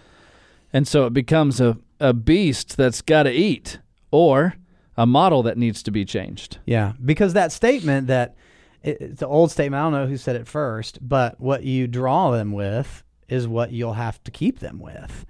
And 0.72 0.88
so 0.88 1.06
it 1.06 1.12
becomes 1.12 1.60
a, 1.60 1.78
a 2.00 2.12
beast 2.12 2.76
that's 2.76 3.02
got 3.02 3.22
to 3.22 3.30
eat 3.30 3.78
or 4.10 4.54
a 4.96 5.06
model 5.06 5.44
that 5.44 5.56
needs 5.56 5.82
to 5.84 5.90
be 5.92 6.04
changed. 6.04 6.58
Yeah, 6.66 6.94
because 7.04 7.34
that 7.34 7.52
statement 7.52 8.08
that 8.08 8.34
it- 8.82 9.00
it's 9.00 9.22
an 9.22 9.28
old 9.28 9.52
statement. 9.52 9.80
I 9.80 9.84
don't 9.84 9.92
know 9.92 10.06
who 10.08 10.16
said 10.16 10.34
it 10.34 10.48
first, 10.48 10.98
but 11.00 11.40
what 11.40 11.62
you 11.62 11.86
draw 11.86 12.32
them 12.32 12.50
with 12.52 13.04
is 13.28 13.46
what 13.46 13.70
you'll 13.70 13.92
have 13.92 14.20
to 14.24 14.30
keep 14.32 14.58
them 14.58 14.80
with, 14.80 15.24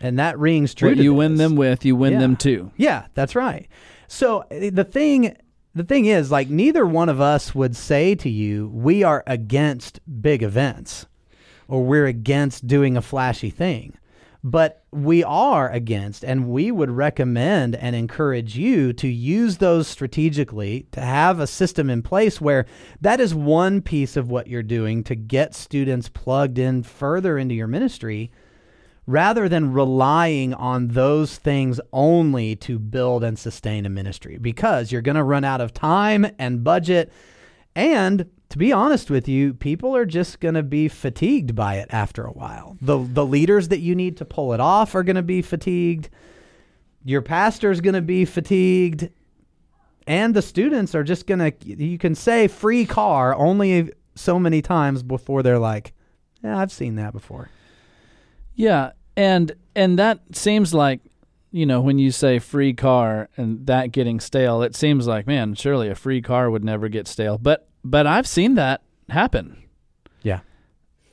and 0.00 0.18
that 0.18 0.38
rings 0.38 0.74
true. 0.74 0.90
What 0.90 0.98
you 0.98 1.14
win 1.14 1.36
them 1.36 1.56
with, 1.56 1.84
you 1.86 1.96
win 1.96 2.14
Yeah. 2.14 2.18
them 2.20 2.36
too. 2.36 2.70
Yeah, 2.76 3.06
that's 3.14 3.34
right. 3.34 3.66
So 4.08 4.44
eh, 4.50 4.70
the 4.72 4.84
thing 4.84 5.36
the 5.74 5.84
thing 5.84 6.06
is 6.06 6.32
like 6.32 6.48
neither 6.48 6.84
one 6.84 7.08
of 7.08 7.20
us 7.20 7.54
would 7.54 7.76
say 7.76 8.16
to 8.16 8.28
you 8.28 8.68
we 8.74 9.04
are 9.04 9.22
against 9.26 10.00
big 10.20 10.42
events 10.42 11.06
or 11.68 11.84
we're 11.84 12.06
against 12.06 12.66
doing 12.66 12.96
a 12.96 13.02
flashy 13.02 13.50
thing. 13.50 13.96
But 14.42 14.84
we 14.92 15.22
are 15.24 15.68
against 15.68 16.24
and 16.24 16.48
we 16.48 16.70
would 16.70 16.90
recommend 16.90 17.76
and 17.76 17.94
encourage 17.94 18.56
you 18.56 18.92
to 18.94 19.08
use 19.08 19.58
those 19.58 19.86
strategically 19.86 20.86
to 20.92 21.00
have 21.00 21.38
a 21.38 21.46
system 21.46 21.90
in 21.90 22.02
place 22.02 22.40
where 22.40 22.64
that 23.00 23.20
is 23.20 23.34
one 23.34 23.82
piece 23.82 24.16
of 24.16 24.30
what 24.30 24.46
you're 24.46 24.62
doing 24.62 25.04
to 25.04 25.14
get 25.14 25.54
students 25.54 26.08
plugged 26.08 26.58
in 26.58 26.82
further 26.82 27.36
into 27.36 27.54
your 27.54 27.66
ministry 27.66 28.30
rather 29.08 29.48
than 29.48 29.72
relying 29.72 30.52
on 30.52 30.88
those 30.88 31.38
things 31.38 31.80
only 31.94 32.54
to 32.54 32.78
build 32.78 33.24
and 33.24 33.38
sustain 33.38 33.86
a 33.86 33.88
ministry 33.88 34.36
because 34.36 34.92
you're 34.92 35.00
going 35.00 35.16
to 35.16 35.22
run 35.22 35.44
out 35.44 35.62
of 35.62 35.72
time 35.72 36.26
and 36.38 36.62
budget. 36.62 37.10
And 37.74 38.28
to 38.50 38.58
be 38.58 38.70
honest 38.70 39.10
with 39.10 39.26
you, 39.26 39.54
people 39.54 39.96
are 39.96 40.04
just 40.04 40.40
going 40.40 40.56
to 40.56 40.62
be 40.62 40.88
fatigued 40.88 41.54
by 41.54 41.76
it 41.76 41.88
after 41.88 42.26
a 42.26 42.32
while. 42.32 42.76
The, 42.82 42.98
the 42.98 43.24
leaders 43.24 43.68
that 43.68 43.78
you 43.78 43.94
need 43.94 44.18
to 44.18 44.26
pull 44.26 44.52
it 44.52 44.60
off 44.60 44.94
are 44.94 45.02
going 45.02 45.16
to 45.16 45.22
be 45.22 45.40
fatigued. 45.40 46.10
Your 47.02 47.22
pastor's 47.22 47.80
going 47.80 47.94
to 47.94 48.02
be 48.02 48.26
fatigued. 48.26 49.08
And 50.06 50.34
the 50.34 50.42
students 50.42 50.94
are 50.94 51.02
just 51.04 51.26
going 51.26 51.50
to, 51.50 51.52
you 51.66 51.96
can 51.96 52.14
say 52.14 52.46
free 52.46 52.84
car 52.84 53.34
only 53.34 53.90
so 54.16 54.38
many 54.38 54.60
times 54.60 55.02
before 55.02 55.42
they're 55.42 55.58
like, 55.58 55.94
yeah, 56.44 56.58
I've 56.58 56.72
seen 56.72 56.96
that 56.96 57.14
before. 57.14 57.48
Yeah, 58.54 58.90
and 59.18 59.52
and 59.74 59.98
that 59.98 60.20
seems 60.32 60.72
like 60.72 61.00
you 61.50 61.66
know 61.66 61.80
when 61.80 61.98
you 61.98 62.12
say 62.12 62.38
free 62.38 62.72
car 62.72 63.28
and 63.36 63.66
that 63.66 63.90
getting 63.90 64.20
stale, 64.20 64.62
it 64.62 64.76
seems 64.76 65.06
like 65.06 65.26
man, 65.26 65.54
surely 65.54 65.88
a 65.88 65.94
free 65.94 66.22
car 66.22 66.50
would 66.50 66.64
never 66.64 66.88
get 66.88 67.08
stale. 67.08 67.36
But 67.36 67.68
but 67.84 68.06
I've 68.06 68.28
seen 68.28 68.54
that 68.54 68.80
happen. 69.10 69.62
Yeah. 70.22 70.40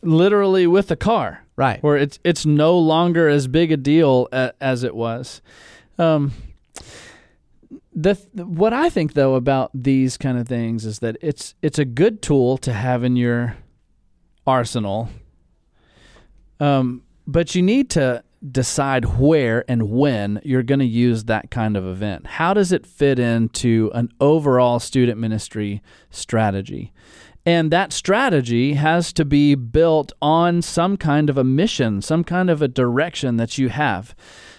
Literally 0.04 0.68
with 0.68 0.92
a 0.92 0.96
car. 0.96 1.46
Right. 1.56 1.82
Where 1.82 1.98
it's 1.98 2.20
it's 2.24 2.46
no 2.46 2.78
longer 2.78 3.28
as 3.28 3.48
big 3.48 3.72
a 3.72 3.78
deal 3.78 4.30
a, 4.32 4.54
as 4.62 4.84
it 4.84 4.96
was. 4.96 5.42
Um 5.98 6.32
the 7.92 8.14
what 8.36 8.72
I 8.72 8.90
think 8.90 9.14
though 9.14 9.34
about 9.34 9.72
these 9.74 10.16
kind 10.16 10.38
of 10.38 10.48
things 10.48 10.86
is 10.86 11.00
that 11.00 11.18
it's 11.22 11.56
it's 11.64 11.80
a 11.80 11.86
good 11.86 12.22
tool 12.22 12.60
to 12.60 12.72
have 12.72 13.04
in 13.04 13.16
your 13.16 13.58
arsenal. 14.46 15.10
Um, 16.60 17.02
but 17.28 17.56
you 17.56 17.62
need 17.62 17.90
to 17.92 18.24
decide 18.52 19.18
where 19.18 19.66
and 19.68 19.90
when 19.90 20.40
you're 20.44 20.64
going 20.64 20.80
to 20.80 20.86
use 20.86 21.24
that 21.26 21.50
kind 21.50 21.76
of 21.76 21.86
event. 21.86 22.28
How 22.28 22.54
does 22.54 22.72
it 22.72 22.86
fit 22.86 23.18
into 23.18 23.92
an 23.94 24.10
overall 24.20 24.80
student 24.80 25.20
ministry 25.20 25.82
strategy? 26.12 26.94
And 27.46 27.72
that 27.72 27.94
strategy 27.94 28.74
has 28.74 29.14
to 29.14 29.26
be 29.26 29.56
built 29.56 30.12
on 30.22 30.62
some 30.62 30.98
kind 30.98 31.30
of 31.30 31.38
a 31.38 31.44
mission, 31.44 32.02
some 32.02 32.24
kind 32.24 32.50
of 32.50 32.62
a 32.62 32.68
direction 32.68 33.38
that 33.38 33.58
you 33.58 33.70
have. 33.70 34.16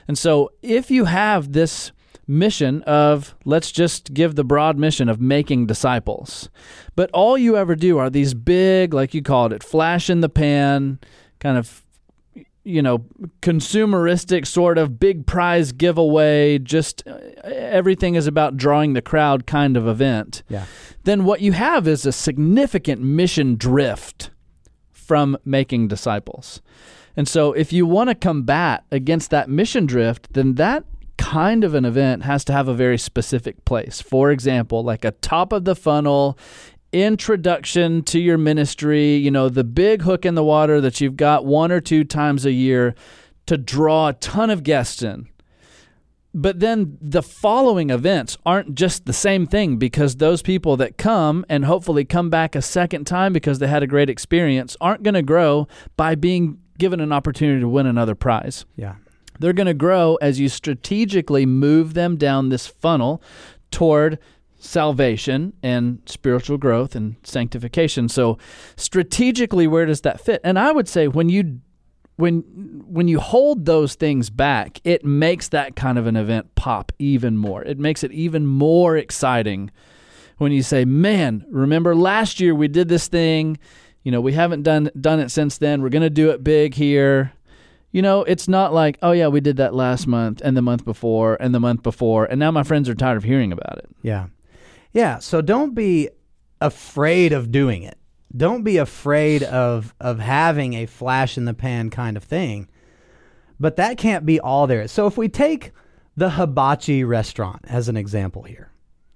And 0.06 0.16
so 0.16 0.50
if 0.62 0.90
you 0.90 1.06
have 1.06 1.52
this 1.52 1.90
mission 2.28 2.82
of 2.82 3.36
let's 3.44 3.70
just 3.70 4.12
give 4.12 4.34
the 4.34 4.44
broad 4.44 4.76
mission 4.76 5.08
of 5.08 5.20
making 5.20 5.66
disciples. 5.66 6.48
But 6.96 7.10
all 7.12 7.38
you 7.38 7.56
ever 7.56 7.76
do 7.76 7.98
are 7.98 8.10
these 8.10 8.34
big, 8.34 8.92
like 8.92 9.14
you 9.14 9.22
called 9.22 9.52
it, 9.52 9.62
flash 9.62 10.10
in 10.10 10.20
the 10.20 10.28
pan, 10.28 10.98
kind 11.38 11.56
of 11.56 11.85
you 12.66 12.82
know, 12.82 12.98
consumeristic 13.42 14.46
sort 14.46 14.76
of 14.76 14.98
big 14.98 15.26
prize 15.26 15.70
giveaway, 15.72 16.58
just 16.58 17.06
uh, 17.06 17.18
everything 17.44 18.16
is 18.16 18.26
about 18.26 18.56
drawing 18.56 18.92
the 18.92 19.02
crowd 19.02 19.46
kind 19.46 19.76
of 19.76 19.86
event. 19.86 20.42
Yeah. 20.48 20.66
Then 21.04 21.24
what 21.24 21.40
you 21.40 21.52
have 21.52 21.86
is 21.86 22.04
a 22.04 22.12
significant 22.12 23.00
mission 23.00 23.54
drift 23.54 24.30
from 24.90 25.38
making 25.44 25.86
disciples. 25.86 26.60
And 27.16 27.28
so 27.28 27.52
if 27.52 27.72
you 27.72 27.86
want 27.86 28.10
to 28.10 28.14
combat 28.14 28.84
against 28.90 29.30
that 29.30 29.48
mission 29.48 29.86
drift, 29.86 30.32
then 30.32 30.56
that 30.56 30.84
kind 31.18 31.64
of 31.64 31.74
an 31.74 31.84
event 31.84 32.24
has 32.24 32.44
to 32.44 32.52
have 32.52 32.68
a 32.68 32.74
very 32.74 32.98
specific 32.98 33.64
place. 33.64 34.00
For 34.02 34.30
example, 34.30 34.82
like 34.82 35.04
a 35.04 35.12
top 35.12 35.52
of 35.52 35.64
the 35.64 35.76
funnel 35.76 36.36
introduction 37.02 38.02
to 38.04 38.18
your 38.18 38.38
ministry, 38.38 39.16
you 39.16 39.30
know, 39.30 39.48
the 39.48 39.64
big 39.64 40.02
hook 40.02 40.24
in 40.24 40.34
the 40.34 40.44
water 40.44 40.80
that 40.80 41.00
you've 41.00 41.16
got 41.16 41.44
one 41.44 41.70
or 41.70 41.80
two 41.80 42.04
times 42.04 42.44
a 42.44 42.52
year 42.52 42.94
to 43.46 43.56
draw 43.56 44.08
a 44.08 44.12
ton 44.14 44.50
of 44.50 44.62
guests 44.62 45.02
in. 45.02 45.28
But 46.34 46.60
then 46.60 46.98
the 47.00 47.22
following 47.22 47.88
events 47.88 48.36
aren't 48.44 48.74
just 48.74 49.06
the 49.06 49.14
same 49.14 49.46
thing 49.46 49.78
because 49.78 50.16
those 50.16 50.42
people 50.42 50.76
that 50.76 50.98
come 50.98 51.46
and 51.48 51.64
hopefully 51.64 52.04
come 52.04 52.28
back 52.28 52.54
a 52.54 52.60
second 52.60 53.06
time 53.06 53.32
because 53.32 53.58
they 53.58 53.68
had 53.68 53.82
a 53.82 53.86
great 53.86 54.10
experience 54.10 54.76
aren't 54.78 55.02
going 55.02 55.14
to 55.14 55.22
grow 55.22 55.66
by 55.96 56.14
being 56.14 56.58
given 56.78 57.00
an 57.00 57.10
opportunity 57.10 57.60
to 57.60 57.68
win 57.68 57.86
another 57.86 58.14
prize. 58.14 58.66
Yeah. 58.76 58.96
They're 59.38 59.54
going 59.54 59.66
to 59.66 59.74
grow 59.74 60.16
as 60.16 60.38
you 60.38 60.50
strategically 60.50 61.46
move 61.46 61.94
them 61.94 62.16
down 62.16 62.50
this 62.50 62.66
funnel 62.66 63.22
toward 63.70 64.18
salvation 64.66 65.52
and 65.62 66.00
spiritual 66.06 66.58
growth 66.58 66.94
and 66.94 67.16
sanctification. 67.22 68.08
So 68.08 68.38
strategically 68.76 69.66
where 69.66 69.86
does 69.86 70.02
that 70.02 70.20
fit? 70.20 70.40
And 70.44 70.58
I 70.58 70.72
would 70.72 70.88
say 70.88 71.08
when 71.08 71.28
you 71.28 71.60
when 72.16 72.40
when 72.86 73.08
you 73.08 73.20
hold 73.20 73.66
those 73.66 73.94
things 73.94 74.30
back, 74.30 74.80
it 74.84 75.04
makes 75.04 75.48
that 75.48 75.76
kind 75.76 75.98
of 75.98 76.06
an 76.06 76.16
event 76.16 76.54
pop 76.54 76.92
even 76.98 77.36
more. 77.36 77.62
It 77.62 77.78
makes 77.78 78.02
it 78.02 78.12
even 78.12 78.46
more 78.46 78.96
exciting 78.96 79.70
when 80.38 80.52
you 80.52 80.62
say, 80.62 80.84
"Man, 80.84 81.44
remember 81.50 81.94
last 81.94 82.40
year 82.40 82.54
we 82.54 82.68
did 82.68 82.88
this 82.88 83.08
thing, 83.08 83.58
you 84.02 84.10
know, 84.10 84.20
we 84.20 84.32
haven't 84.32 84.62
done 84.62 84.90
done 84.98 85.20
it 85.20 85.30
since 85.30 85.58
then. 85.58 85.82
We're 85.82 85.90
going 85.90 86.02
to 86.02 86.10
do 86.10 86.30
it 86.30 86.42
big 86.42 86.74
here." 86.74 87.32
You 87.92 88.02
know, 88.02 88.24
it's 88.24 88.46
not 88.46 88.74
like, 88.74 88.98
oh 89.00 89.12
yeah, 89.12 89.28
we 89.28 89.40
did 89.40 89.56
that 89.56 89.74
last 89.74 90.06
month 90.06 90.42
and 90.44 90.54
the 90.54 90.60
month 90.60 90.84
before 90.84 91.38
and 91.40 91.54
the 91.54 91.60
month 91.60 91.82
before, 91.82 92.26
and 92.26 92.38
now 92.38 92.50
my 92.50 92.62
friends 92.62 92.90
are 92.90 92.94
tired 92.94 93.16
of 93.16 93.24
hearing 93.24 93.52
about 93.52 93.78
it. 93.78 93.86
Yeah. 94.02 94.26
Yeah. 94.96 95.18
So 95.18 95.42
don't 95.42 95.74
be 95.74 96.08
afraid 96.60 97.32
of 97.32 97.52
doing 97.52 97.82
it. 97.82 97.98
Don't 98.34 98.64
be 98.64 98.78
afraid 98.78 99.42
of 99.42 99.94
of 100.00 100.18
having 100.18 100.74
a 100.74 100.86
flash 100.86 101.36
in 101.36 101.44
the 101.44 101.54
pan 101.54 101.90
kind 101.90 102.16
of 102.16 102.24
thing. 102.24 102.68
But 103.60 103.76
that 103.76 103.98
can't 103.98 104.26
be 104.26 104.40
all 104.40 104.66
there. 104.66 104.88
So 104.88 105.06
if 105.06 105.16
we 105.16 105.28
take 105.28 105.72
the 106.16 106.30
hibachi 106.30 107.04
restaurant 107.04 107.62
as 107.68 107.88
an 107.88 107.96
example 107.96 108.42
here. 108.44 108.70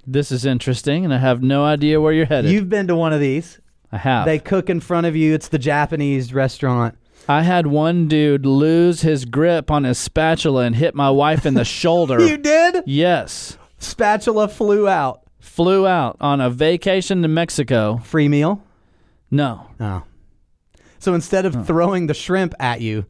This 0.06 0.30
is 0.30 0.44
interesting, 0.44 1.04
and 1.04 1.14
I 1.14 1.18
have 1.18 1.42
no 1.42 1.64
idea 1.64 2.00
where 2.00 2.12
you're 2.12 2.26
headed. 2.26 2.50
You've 2.50 2.68
been 2.68 2.86
to 2.88 2.96
one 2.96 3.12
of 3.12 3.20
these. 3.20 3.58
I 3.92 3.98
have. 3.98 4.26
They 4.26 4.38
cook 4.38 4.68
in 4.68 4.80
front 4.80 5.06
of 5.06 5.16
you. 5.16 5.34
It's 5.34 5.48
the 5.48 5.58
Japanese 5.58 6.34
restaurant. 6.34 6.96
I 7.28 7.42
had 7.42 7.66
one 7.66 8.08
dude 8.08 8.44
lose 8.46 9.02
his 9.02 9.24
grip 9.24 9.70
on 9.70 9.84
his 9.84 9.98
spatula 9.98 10.64
and 10.64 10.74
hit 10.74 10.94
my 10.94 11.10
wife 11.10 11.46
in 11.46 11.54
the 11.54 11.64
shoulder. 11.80 12.20
You 12.20 12.36
did? 12.36 12.82
Yes. 12.86 13.56
Spatula 13.78 14.48
flew 14.48 14.88
out. 14.88 15.22
Flew 15.40 15.86
out 15.86 16.16
on 16.20 16.40
a 16.40 16.50
vacation 16.50 17.22
to 17.22 17.28
Mexico. 17.28 17.98
Free 18.04 18.28
meal? 18.28 18.62
No. 19.30 19.66
Oh. 19.80 20.04
So 20.98 21.14
instead 21.14 21.46
of 21.46 21.66
throwing 21.66 22.06
the 22.06 22.14
shrimp 22.14 22.54
at 22.60 22.80
you, 22.80 23.06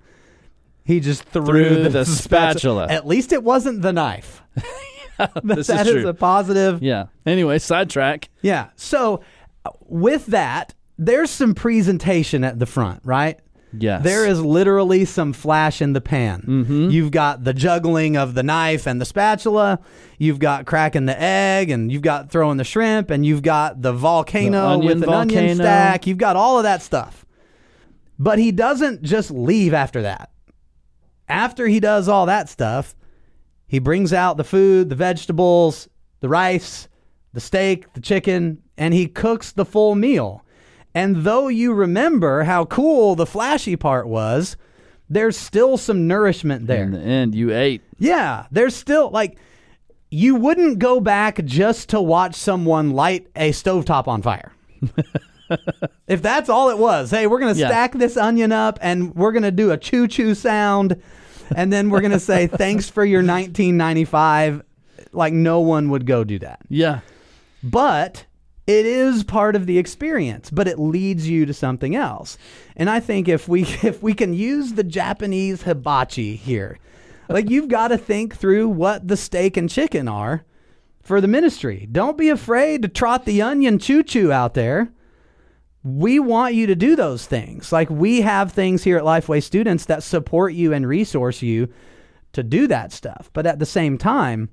he 0.84 1.00
just 1.00 1.24
threw, 1.24 1.44
Threw 1.44 1.82
the, 1.84 1.88
the 1.90 2.04
spatula. 2.04 2.86
At 2.88 3.06
least 3.06 3.32
it 3.32 3.42
wasn't 3.42 3.82
the 3.82 3.92
knife. 3.92 4.42
this 5.44 5.66
That 5.66 5.86
is 5.86 5.94
is 5.94 6.02
true. 6.02 6.08
a 6.08 6.14
positive. 6.14 6.82
yeah. 6.82 7.06
Anyway, 7.26 7.58
sidetrack. 7.58 8.28
Yeah. 8.42 8.70
So 8.76 9.22
uh, 9.66 9.70
with 9.86 10.26
that, 10.26 10.74
there's 10.98 11.30
some 11.30 11.54
presentation 11.54 12.42
at 12.44 12.58
the 12.58 12.66
front, 12.66 13.00
right? 13.04 13.38
Yes. 13.72 14.02
There 14.02 14.26
is 14.26 14.40
literally 14.40 15.04
some 15.04 15.32
flash 15.32 15.80
in 15.80 15.92
the 15.92 16.00
pan. 16.00 16.42
Mm-hmm. 16.46 16.90
You've 16.90 17.10
got 17.12 17.44
the 17.44 17.54
juggling 17.54 18.16
of 18.16 18.34
the 18.34 18.42
knife 18.42 18.86
and 18.86 19.00
the 19.00 19.04
spatula. 19.04 19.78
You've 20.18 20.38
got 20.40 20.66
cracking 20.66 21.06
the 21.06 21.20
egg, 21.20 21.70
and 21.70 21.90
you've 21.92 22.02
got 22.02 22.30
throwing 22.30 22.56
the 22.56 22.64
shrimp, 22.64 23.10
and 23.10 23.24
you've 23.24 23.42
got 23.42 23.80
the 23.80 23.92
volcano 23.92 24.72
The 24.80 24.86
with 24.86 25.02
an 25.04 25.08
onion 25.08 25.38
volcano. 25.38 25.54
stack. 25.54 26.06
You've 26.06 26.18
got 26.18 26.36
all 26.36 26.58
of 26.58 26.64
that 26.64 26.82
stuff. 26.82 27.24
But 28.18 28.38
he 28.38 28.52
doesn't 28.52 29.02
just 29.02 29.30
leave 29.30 29.72
after 29.72 30.02
that. 30.02 30.30
After 31.28 31.66
he 31.68 31.78
does 31.80 32.08
all 32.08 32.26
that 32.26 32.48
stuff, 32.48 32.94
he 33.68 33.78
brings 33.78 34.12
out 34.12 34.36
the 34.36 34.44
food, 34.44 34.88
the 34.88 34.96
vegetables, 34.96 35.88
the 36.18 36.28
rice, 36.28 36.88
the 37.32 37.40
steak, 37.40 37.92
the 37.94 38.00
chicken, 38.00 38.58
and 38.76 38.92
he 38.92 39.06
cooks 39.06 39.52
the 39.52 39.64
full 39.64 39.94
meal. 39.94 40.44
And 40.94 41.16
though 41.24 41.48
you 41.48 41.72
remember 41.72 42.44
how 42.44 42.64
cool 42.64 43.14
the 43.14 43.26
flashy 43.26 43.76
part 43.76 44.08
was, 44.08 44.56
there's 45.08 45.36
still 45.36 45.76
some 45.76 46.06
nourishment 46.08 46.66
there. 46.66 46.82
In 46.84 46.92
the 46.92 47.00
end, 47.00 47.34
you 47.34 47.52
ate. 47.54 47.82
Yeah, 47.98 48.46
there's 48.50 48.74
still 48.74 49.10
like 49.10 49.38
you 50.10 50.34
wouldn't 50.34 50.78
go 50.80 51.00
back 51.00 51.44
just 51.44 51.90
to 51.90 52.00
watch 52.00 52.34
someone 52.34 52.90
light 52.90 53.28
a 53.36 53.50
stovetop 53.52 54.08
on 54.08 54.22
fire. 54.22 54.52
if 56.08 56.22
that's 56.22 56.48
all 56.48 56.70
it 56.70 56.78
was, 56.78 57.10
hey, 57.10 57.26
we're 57.26 57.38
going 57.40 57.54
to 57.54 57.60
Yeah. 57.60 57.68
stack 57.68 57.92
this 57.92 58.16
onion 58.16 58.50
up 58.52 58.78
and 58.82 59.14
we're 59.14 59.32
going 59.32 59.42
to 59.44 59.50
do 59.50 59.70
a 59.70 59.76
choo 59.76 60.08
choo 60.08 60.34
sound 60.34 61.00
and 61.54 61.72
then 61.72 61.90
we're 61.90 62.00
going 62.00 62.10
to 62.12 62.20
say 62.20 62.46
thanks 62.48 62.88
for 62.90 63.04
your 63.04 63.20
1995 63.20 64.62
like 65.12 65.32
no 65.32 65.60
one 65.60 65.90
would 65.90 66.06
go 66.06 66.24
do 66.24 66.38
that. 66.40 66.60
Yeah. 66.68 67.00
But 67.62 68.26
it 68.70 68.86
is 68.86 69.24
part 69.24 69.56
of 69.56 69.66
the 69.66 69.78
experience, 69.78 70.48
but 70.48 70.68
it 70.68 70.78
leads 70.78 71.28
you 71.28 71.44
to 71.44 71.52
something 71.52 71.96
else. 71.96 72.38
And 72.76 72.88
I 72.88 73.00
think 73.00 73.26
if 73.26 73.48
we 73.48 73.62
if 73.82 74.00
we 74.02 74.14
can 74.14 74.32
use 74.32 74.74
the 74.74 74.84
Japanese 74.84 75.62
hibachi 75.62 76.36
here, 76.36 76.78
like 77.28 77.50
you've 77.50 77.68
got 77.68 77.88
to 77.88 77.98
think 77.98 78.36
through 78.36 78.68
what 78.68 79.08
the 79.08 79.16
steak 79.16 79.56
and 79.56 79.68
chicken 79.68 80.06
are 80.06 80.44
for 81.02 81.20
the 81.20 81.28
ministry. 81.28 81.88
Don't 81.90 82.16
be 82.16 82.28
afraid 82.28 82.82
to 82.82 82.88
trot 82.88 83.24
the 83.24 83.42
onion 83.42 83.78
choo 83.80 84.04
choo 84.04 84.30
out 84.30 84.54
there. 84.54 84.92
we 85.82 86.20
want 86.20 86.54
you 86.54 86.66
to 86.66 86.76
do 86.76 86.94
those 86.94 87.26
things. 87.26 87.72
Like 87.72 87.90
we 87.90 88.20
have 88.20 88.52
things 88.52 88.84
here 88.84 88.98
at 88.98 89.04
Lifeway 89.04 89.42
Students 89.42 89.86
that 89.86 90.02
support 90.02 90.52
you 90.52 90.72
and 90.72 90.86
resource 90.86 91.42
you 91.42 91.68
to 92.34 92.42
do 92.42 92.66
that 92.68 92.92
stuff. 92.92 93.30
But 93.32 93.46
at 93.46 93.58
the 93.58 93.66
same 93.66 93.98
time, 93.98 94.50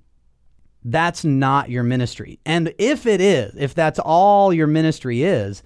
that's 0.83 1.25
not 1.25 1.69
your 1.69 1.83
ministry. 1.83 2.39
And 2.45 2.73
if 2.77 3.05
it 3.05 3.21
is, 3.21 3.55
if 3.57 3.73
that's 3.73 3.99
all 3.99 4.53
your 4.53 4.67
ministry 4.67 5.23
is, 5.23 5.63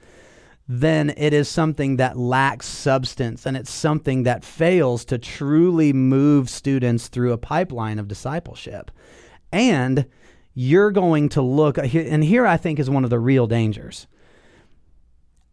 then 0.68 1.14
it 1.18 1.34
is 1.34 1.50
something 1.50 1.98
that 1.98 2.18
lacks 2.18 2.66
substance 2.66 3.46
and 3.46 3.58
it's 3.58 3.72
something 3.72 4.24
that 4.24 4.46
fails 4.46 5.04
to 5.06 5.18
truly 5.18 5.92
move 5.92 6.50
students 6.50 7.08
through 7.08 7.34
a 7.34 7.38
pipeline 7.38 8.00
of 8.00 8.08
discipleship. 8.08 8.90
And 9.52 10.06
you're 10.54 10.92
going 10.92 11.30
to 11.30 11.42
look, 11.42 11.78
and 11.78 12.24
here 12.24 12.46
I 12.46 12.58
think 12.58 12.80
is 12.80 12.90
one 12.90 13.04
of 13.04 13.10
the 13.10 13.20
real 13.20 13.48
dangers. 13.48 14.08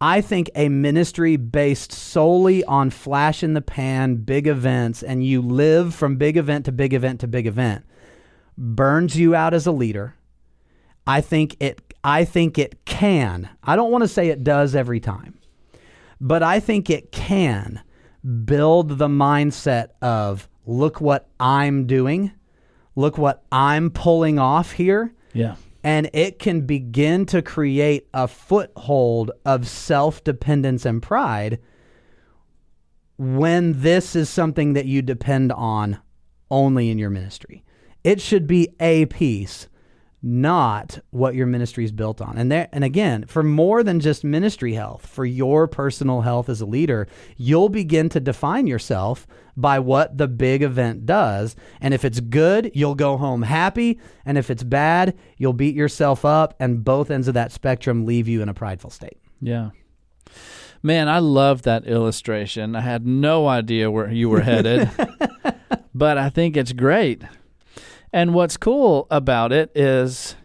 I 0.00 0.21
think 0.21 0.50
a 0.55 0.69
ministry 0.69 1.37
based 1.37 1.91
solely 1.91 2.62
on 2.65 2.91
flash 2.91 3.43
in 3.43 3.55
the 3.55 3.61
pan, 3.61 4.17
big 4.17 4.47
events, 4.47 5.03
and 5.03 5.27
you 5.27 5.43
live 5.43 5.95
from 5.95 6.17
big 6.17 6.37
event 6.37 6.67
to 6.67 6.73
big 6.73 6.95
event 6.95 7.21
to 7.21 7.27
big 7.27 7.49
event 7.49 7.85
burns 8.59 9.17
you 9.17 9.35
out 9.35 9.55
as 9.55 9.67
a 9.67 9.73
leader. 9.73 10.15
I 11.07 11.21
think 11.21 11.57
it 11.61 11.81
I 12.05 12.25
think 12.25 12.59
it 12.59 12.85
can. 12.85 13.49
I 13.62 13.77
don't 13.77 13.91
want 13.91 14.03
to 14.03 14.09
say 14.09 14.29
it 14.29 14.45
does 14.45 14.75
every 14.75 15.00
time. 15.00 15.38
But 16.21 16.43
I 16.43 16.61
think 16.61 16.91
it 16.91 17.12
can 17.12 17.81
build 18.45 18.99
the 18.99 19.09
mindset 19.09 19.91
of 20.03 20.49
look 20.67 21.00
what 21.00 21.29
I'm 21.38 21.87
doing. 21.87 22.33
Look 22.97 23.17
what 23.17 23.45
I'm 23.53 23.91
pulling 23.91 24.38
off 24.38 24.73
here. 24.73 25.15
Yeah. 25.33 25.57
And 25.85 26.11
it 26.12 26.38
can 26.38 26.62
begin 26.62 27.25
to 27.27 27.41
create 27.41 28.09
a 28.12 28.27
foothold 28.27 29.31
of 29.45 29.69
self 29.69 30.25
dependence 30.25 30.85
and 30.85 31.00
pride 31.00 31.61
when 33.17 33.81
this 33.81 34.15
is 34.17 34.29
something 34.29 34.73
that 34.75 34.87
you 34.87 35.03
depend 35.03 35.53
on 35.53 35.99
only 36.50 36.91
in 36.91 36.99
your 36.99 37.11
ministry. 37.11 37.65
It 38.05 38.21
should 38.21 38.47
be 38.47 38.75
a 38.81 39.07
piece, 39.07 39.69
not 40.23 41.00
what 41.11 41.35
your 41.35 41.47
ministry 41.47 41.85
is 41.85 41.93
built 41.93 42.21
on. 42.21 42.38
And 42.38 42.50
there 42.50 42.69
and 42.73 42.85
again, 42.85 43.26
for 43.26 43.43
more 43.43 43.83
than 43.83 44.00
just 44.00 44.25
ministry 44.25 44.75
health, 44.75 45.07
for 45.07 45.25
your 45.25 45.67
personal 45.67 46.23
health 46.23 46.49
as 46.49 46.61
a 46.61 46.67
leader, 46.67 47.07
you'll 47.37 47.69
begin 47.69 48.09
to 48.11 48.21
define 48.21 48.67
yourself 48.67 49.26
by 49.57 49.78
what 49.78 50.17
the 50.17 50.28
big 50.28 50.62
event 50.62 51.07
does. 51.07 51.57
And 51.81 51.93
if 51.93 52.05
it's 52.05 52.21
good, 52.21 52.71
you'll 52.75 52.95
go 52.95 53.17
home 53.17 53.43
happy, 53.43 53.99
and 54.25 54.38
if 54.38 54.50
it's 54.50 54.62
bad, 54.62 55.17
you'll 55.37 55.52
beat 55.52 55.75
yourself 55.75 56.25
up 56.25 56.55
and 56.61 56.85
both 56.85 57.11
ends 57.11 57.28
of 57.28 57.35
that 57.35 57.52
spectrum 57.52 58.07
leave 58.07 58.28
you 58.28 58.40
in 58.43 58.49
a 58.49 58.55
prideful 58.55 58.90
state. 58.90 59.19
Yeah. 59.40 59.71
Man, 60.83 61.09
I 61.09 61.19
love 61.19 61.62
that 61.62 61.87
illustration. 61.87 62.76
I 62.76 62.81
had 62.81 63.05
no 63.05 63.49
idea 63.49 63.90
where 63.90 64.11
you 64.11 64.28
were 64.28 64.43
headed, 64.43 64.88
but 65.95 66.19
I 66.19 66.31
think 66.31 66.57
it's 66.57 66.73
great. 66.73 67.23
And 68.12 68.35
what's 68.35 68.57
cool 68.57 69.07
about 69.11 69.53
it 69.53 69.71
is 69.75 70.37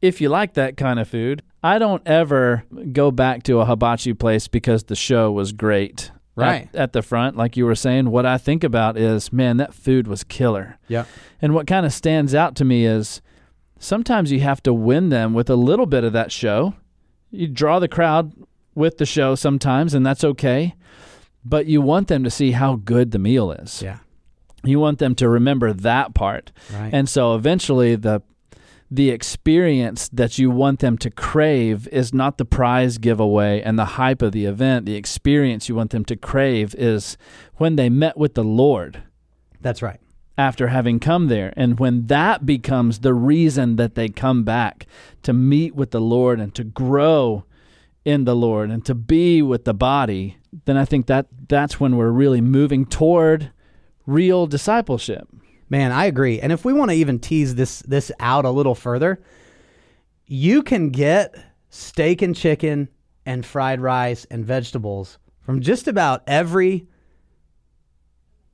if 0.00 0.20
you 0.20 0.28
like 0.28 0.54
that 0.54 0.76
kind 0.76 0.98
of 0.98 1.08
food, 1.08 1.42
I 1.62 1.78
don't 1.78 2.02
ever 2.06 2.64
go 2.92 3.10
back 3.10 3.44
to 3.44 3.60
a 3.60 3.64
hibachi 3.64 4.14
place 4.14 4.48
because 4.48 4.84
the 4.84 4.96
show 4.96 5.30
was 5.30 5.52
great. 5.52 6.10
Right. 6.34 6.68
At, 6.72 6.74
at, 6.74 6.92
the 6.92 7.02
front, 7.02 7.36
like 7.36 7.56
you 7.56 7.66
were 7.66 7.74
saying, 7.74 8.10
what 8.10 8.24
I 8.24 8.38
think 8.38 8.64
about 8.64 8.96
is, 8.96 9.32
man, 9.32 9.58
that 9.58 9.74
food 9.74 10.06
was 10.06 10.24
killer. 10.24 10.78
Yeah. 10.88 11.04
And 11.42 11.54
what 11.54 11.66
kind 11.66 11.84
of 11.84 11.92
stands 11.92 12.34
out 12.34 12.56
to 12.56 12.64
me 12.64 12.86
is 12.86 13.20
sometimes 13.78 14.32
you 14.32 14.40
have 14.40 14.62
to 14.62 14.72
win 14.72 15.10
them 15.10 15.34
with 15.34 15.50
a 15.50 15.56
little 15.56 15.86
bit 15.86 16.04
of 16.04 16.14
that 16.14 16.32
show. 16.32 16.74
You 17.30 17.48
draw 17.48 17.78
the 17.78 17.88
crowd 17.88 18.32
with 18.74 18.96
the 18.96 19.04
show 19.04 19.34
sometimes, 19.34 19.92
and 19.92 20.06
that's 20.06 20.24
okay. 20.24 20.74
But 21.44 21.66
you 21.66 21.82
want 21.82 22.08
them 22.08 22.24
to 22.24 22.30
see 22.30 22.52
how 22.52 22.76
good 22.76 23.10
the 23.10 23.18
meal 23.18 23.52
is. 23.52 23.82
Yeah 23.82 23.98
you 24.64 24.78
want 24.78 24.98
them 24.98 25.14
to 25.16 25.28
remember 25.28 25.72
that 25.72 26.14
part. 26.14 26.52
Right. 26.72 26.90
and 26.92 27.08
so 27.08 27.34
eventually 27.34 27.96
the 27.96 28.22
the 28.90 29.08
experience 29.08 30.10
that 30.10 30.38
you 30.38 30.50
want 30.50 30.80
them 30.80 30.98
to 30.98 31.10
crave 31.10 31.88
is 31.88 32.12
not 32.12 32.36
the 32.36 32.44
prize 32.44 32.98
giveaway 32.98 33.62
and 33.62 33.78
the 33.78 33.96
hype 33.96 34.20
of 34.20 34.32
the 34.32 34.44
event. 34.44 34.84
The 34.84 34.96
experience 34.96 35.66
you 35.66 35.74
want 35.74 35.92
them 35.92 36.04
to 36.04 36.14
crave 36.16 36.74
is 36.74 37.16
when 37.54 37.76
they 37.76 37.88
met 37.88 38.18
with 38.18 38.34
the 38.34 38.44
lord. 38.44 39.02
That's 39.62 39.80
right. 39.80 39.98
After 40.36 40.68
having 40.68 41.00
come 41.00 41.28
there. 41.28 41.54
And 41.56 41.80
when 41.80 42.06
that 42.08 42.44
becomes 42.44 42.98
the 42.98 43.14
reason 43.14 43.76
that 43.76 43.94
they 43.94 44.10
come 44.10 44.44
back 44.44 44.86
to 45.22 45.32
meet 45.32 45.74
with 45.74 45.90
the 45.92 46.00
lord 46.00 46.38
and 46.38 46.54
to 46.54 46.62
grow 46.62 47.44
in 48.04 48.24
the 48.24 48.36
lord 48.36 48.70
and 48.70 48.84
to 48.84 48.94
be 48.94 49.40
with 49.42 49.64
the 49.64 49.74
body 49.74 50.36
then 50.64 50.76
i 50.76 50.84
think 50.84 51.06
that 51.06 51.26
that's 51.48 51.78
when 51.78 51.96
we're 51.96 52.10
really 52.10 52.40
moving 52.40 52.84
toward 52.84 53.52
real 54.06 54.46
discipleship. 54.46 55.28
Man, 55.68 55.92
I 55.92 56.06
agree. 56.06 56.40
And 56.40 56.52
if 56.52 56.64
we 56.64 56.72
want 56.72 56.90
to 56.90 56.96
even 56.96 57.18
tease 57.18 57.54
this 57.54 57.80
this 57.80 58.12
out 58.20 58.44
a 58.44 58.50
little 58.50 58.74
further, 58.74 59.22
you 60.26 60.62
can 60.62 60.90
get 60.90 61.34
steak 61.70 62.20
and 62.22 62.36
chicken 62.36 62.88
and 63.24 63.46
fried 63.46 63.80
rice 63.80 64.26
and 64.30 64.44
vegetables 64.44 65.18
from 65.40 65.60
just 65.60 65.88
about 65.88 66.22
every 66.26 66.86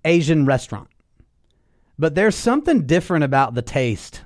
Asian 0.05 0.47
restaurant. 0.47 0.89
But 1.99 2.15
there's 2.15 2.37
something 2.37 2.87
different 2.87 3.25
about 3.25 3.55
the 3.55 3.63
taste 3.63 4.23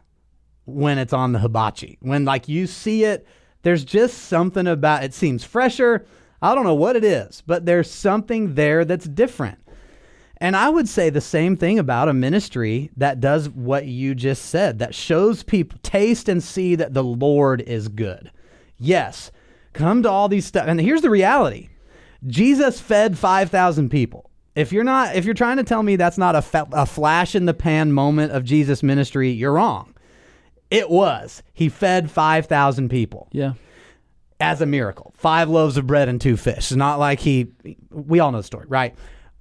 when 0.65 0.99
it's 0.99 1.13
on 1.13 1.33
the 1.33 1.39
hibachi. 1.39 1.99
When 2.01 2.25
like 2.25 2.49
you 2.49 2.67
see 2.67 3.05
it, 3.05 3.27
there's 3.63 3.85
just 3.85 4.19
something 4.19 4.67
about 4.67 5.05
it 5.05 5.15
seems 5.15 5.45
fresher. 5.45 6.07
I 6.41 6.55
don't 6.55 6.65
know 6.65 6.75
what 6.75 6.97
it 6.97 7.05
is, 7.05 7.43
but 7.47 7.65
there's 7.65 7.91
something 7.91 8.55
there 8.55 8.85
that's 8.85 9.07
different. 9.07 9.59
And 10.43 10.57
I 10.57 10.69
would 10.69 10.89
say 10.89 11.09
the 11.09 11.21
same 11.21 11.57
thing 11.57 11.79
about 11.79 12.09
a 12.09 12.13
ministry 12.13 12.91
that 12.97 13.21
does 13.21 13.49
what 13.49 13.87
you 13.87 14.13
just 14.13 14.47
said, 14.47 14.81
that 14.81 14.93
shows 14.93 15.45
people 15.45 15.79
taste 15.85 16.29
and 16.29 16.43
see 16.43 16.75
that 16.75 16.95
the 16.95 17.05
Lord 17.05 17.61
is 17.61 17.87
good. 17.87 18.33
Yes, 18.77 19.31
come 19.73 20.03
to 20.03 20.11
all 20.11 20.29
these 20.29 20.45
stuff. 20.45 20.67
And 20.67 20.81
here's 20.81 21.03
the 21.03 21.11
reality 21.11 21.69
Jesus 22.27 22.81
fed 22.81 23.17
5,000 23.17 23.89
people. 23.89 24.31
If 24.57 24.73
you're 24.73 24.83
not, 24.83 25.15
if 25.15 25.25
you're 25.25 25.33
trying 25.33 25.59
to 25.59 25.63
tell 25.63 25.85
me 25.85 25.95
that's 25.95 26.19
not 26.19 26.35
a, 26.35 26.43
fa- 26.43 26.67
a 26.73 26.87
flash 26.87 27.37
in 27.37 27.47
the 27.47 27.55
pan 27.55 27.93
moment 27.93 28.33
of 28.33 28.43
Jesus' 28.43 28.83
ministry, 28.83 29.31
you're 29.31 29.53
wrong. 29.53 29.95
It 30.73 30.91
was. 30.91 31.45
He 31.53 31.69
fed 31.69 32.11
5,000 32.11 32.89
people. 32.89 33.29
Yeah. 33.31 33.53
As 34.41 34.61
a 34.61 34.67
miracle. 34.67 35.15
Five 35.17 35.49
loaves 35.49 35.77
of 35.77 35.87
bread 35.87 36.09
and 36.09 36.21
two 36.21 36.37
fish. 36.37 36.57
It's 36.59 36.73
not 36.73 36.99
like 36.99 37.21
he, 37.21 37.47
we 37.91 38.19
all 38.19 38.33
know 38.33 38.39
the 38.39 38.43
story, 38.43 38.67
right? 38.67 38.97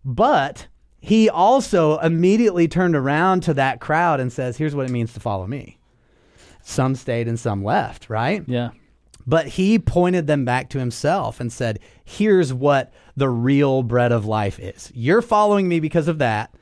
But 0.06 0.68
he 1.02 1.30
also 1.30 1.98
immediately 1.98 2.68
turned 2.68 2.96
around 2.96 3.42
to 3.44 3.56
that 3.56 3.82
crowd 3.82 4.20
and 4.20 4.32
says, 4.32 4.56
Here's 4.56 4.76
what 4.76 4.86
it 4.86 4.92
means 4.92 5.14
to 5.14 5.20
follow 5.20 5.48
me. 5.48 5.80
Some 6.62 6.96
stayed 6.96 7.28
and 7.28 7.40
some 7.40 7.64
left, 7.64 8.08
right? 8.08 8.44
Yeah. 8.48 8.70
But 9.26 9.48
he 9.48 9.80
pointed 9.80 10.28
them 10.28 10.46
back 10.46 10.70
to 10.70 10.80
himself 10.80 11.40
and 11.40 11.52
said, 11.52 11.80
Here's 12.06 12.54
what 12.54 12.94
the 13.16 13.30
real 13.30 13.82
bread 13.82 14.12
of 14.12 14.26
life 14.26 14.60
is. 14.60 14.92
You're 14.94 15.24
following 15.24 15.68
me 15.68 15.80
because 15.80 16.08
of 16.08 16.20
that. 16.20 16.54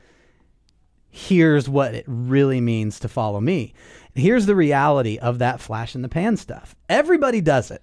Here's 1.10 1.68
what 1.68 1.94
it 1.94 2.04
really 2.06 2.62
means 2.62 2.98
to 3.00 3.08
follow 3.08 3.40
me. 3.40 3.74
Here's 4.14 4.46
the 4.46 4.56
reality 4.56 5.18
of 5.18 5.38
that 5.40 5.60
flash 5.60 5.94
in 5.94 6.00
the 6.00 6.08
pan 6.08 6.38
stuff. 6.38 6.74
Everybody 6.88 7.42
does 7.42 7.70
it. 7.70 7.82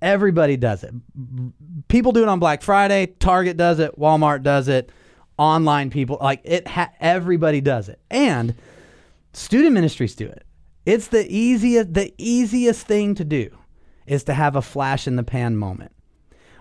Everybody 0.00 0.56
does 0.56 0.82
it. 0.82 0.92
People 1.86 2.10
do 2.10 2.24
it 2.24 2.28
on 2.28 2.40
Black 2.40 2.62
Friday. 2.62 3.06
Target 3.20 3.56
does 3.56 3.78
it. 3.78 3.96
Walmart 3.96 4.42
does 4.42 4.66
it 4.66 4.90
online 5.42 5.90
people 5.90 6.18
like 6.20 6.40
it 6.44 6.68
ha- 6.68 6.92
everybody 7.00 7.60
does 7.60 7.88
it. 7.88 8.00
And 8.10 8.54
student 9.32 9.72
ministries 9.72 10.14
do 10.14 10.26
it. 10.26 10.44
It's 10.86 11.08
the 11.08 11.26
easiest 11.28 11.94
the 11.94 12.14
easiest 12.16 12.86
thing 12.86 13.16
to 13.16 13.24
do 13.24 13.50
is 14.06 14.24
to 14.24 14.34
have 14.34 14.54
a 14.54 14.62
flash 14.62 15.08
in 15.08 15.16
the 15.16 15.24
pan 15.24 15.56
moment. 15.56 15.92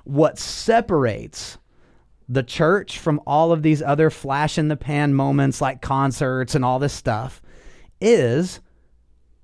What 0.04 0.40
separates 0.40 1.60
the 2.28 2.44
church 2.44 2.98
from 2.98 3.22
all 3.28 3.52
of 3.52 3.62
these 3.62 3.82
other 3.82 4.10
flash 4.10 4.58
in 4.58 4.68
the 4.68 4.78
pan 4.78 5.14
moments 5.14 5.62
like 5.62 5.82
concerts 5.82 6.56
and 6.56 6.66
all 6.66 6.80
this 6.80 6.94
stuff 6.94 7.42
is 8.00 8.62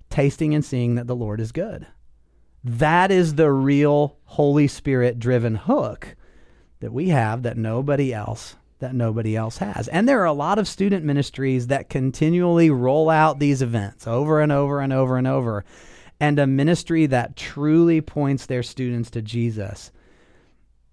tasting 0.10 0.56
and 0.56 0.66
seeing 0.66 0.96
that 0.96 1.06
the 1.06 1.16
Lord 1.16 1.40
is 1.40 1.52
good. 1.52 1.86
That 2.64 3.12
is 3.12 3.36
the 3.36 3.52
real 3.52 4.18
Holy 4.24 4.68
Spirit 4.68 5.20
driven 5.20 5.56
hook 5.56 6.16
that 6.80 6.94
we 6.94 7.10
have 7.10 7.44
that 7.44 7.58
nobody 7.58 8.14
else 8.14 8.56
that 8.80 8.96
nobody 8.96 9.36
else 9.36 9.58
has. 9.58 9.88
And 9.88 10.08
there 10.08 10.22
are 10.22 10.26
a 10.26 10.34
lot 10.34 10.60
of 10.60 10.68
student 10.68 11.04
ministries 11.04 11.68
that 11.68 11.90
continually 11.90 12.70
roll 12.70 13.10
out 13.10 13.40
these 13.40 13.62
events 13.62 14.08
over 14.08 14.42
and 14.42 14.52
over 14.52 14.80
and 14.80 14.94
over 14.94 15.18
and 15.18 15.28
over. 15.28 15.66
And 16.20 16.40
a 16.40 16.48
ministry 16.48 17.06
that 17.08 17.36
truly 17.36 18.02
points 18.02 18.46
their 18.46 18.64
students 18.64 19.10
to 19.12 19.22
Jesus 19.22 19.92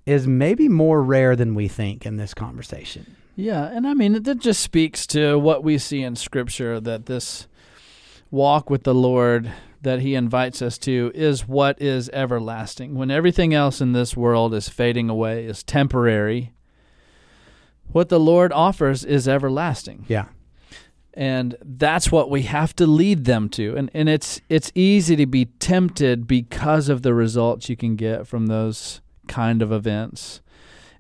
is 0.06 0.26
maybe 0.26 0.68
more 0.68 1.02
rare 1.02 1.34
than 1.34 1.54
we 1.54 1.68
think 1.68 2.04
in 2.04 2.16
this 2.16 2.34
conversation. 2.34 3.16
Yeah, 3.36 3.64
and 3.64 3.86
I 3.86 3.94
mean 3.94 4.22
that 4.22 4.38
just 4.38 4.60
speaks 4.60 5.06
to 5.08 5.38
what 5.38 5.64
we 5.64 5.78
see 5.78 6.02
in 6.02 6.14
scripture 6.14 6.78
that 6.80 7.06
this 7.06 7.48
walk 8.30 8.70
with 8.70 8.84
the 8.84 8.94
Lord 8.94 9.50
that 9.82 10.00
he 10.00 10.14
invites 10.14 10.62
us 10.62 10.78
to 10.78 11.10
is 11.14 11.46
what 11.46 11.80
is 11.80 12.08
everlasting. 12.10 12.94
When 12.94 13.10
everything 13.10 13.52
else 13.52 13.80
in 13.80 13.92
this 13.92 14.16
world 14.16 14.54
is 14.54 14.68
fading 14.68 15.10
away, 15.10 15.44
is 15.44 15.62
temporary, 15.62 16.52
what 17.92 18.08
the 18.08 18.20
Lord 18.20 18.52
offers 18.52 19.04
is 19.04 19.28
everlasting. 19.28 20.04
Yeah. 20.08 20.26
And 21.12 21.56
that's 21.62 22.10
what 22.10 22.28
we 22.28 22.42
have 22.42 22.74
to 22.76 22.86
lead 22.86 23.24
them 23.24 23.48
to. 23.50 23.76
And 23.76 23.90
and 23.94 24.08
it's 24.08 24.40
it's 24.48 24.72
easy 24.74 25.14
to 25.16 25.26
be 25.26 25.44
tempted 25.44 26.26
because 26.26 26.88
of 26.88 27.02
the 27.02 27.14
results 27.14 27.68
you 27.68 27.76
can 27.76 27.94
get 27.94 28.26
from 28.26 28.46
those 28.46 29.00
kind 29.28 29.62
of 29.62 29.70
events. 29.70 30.40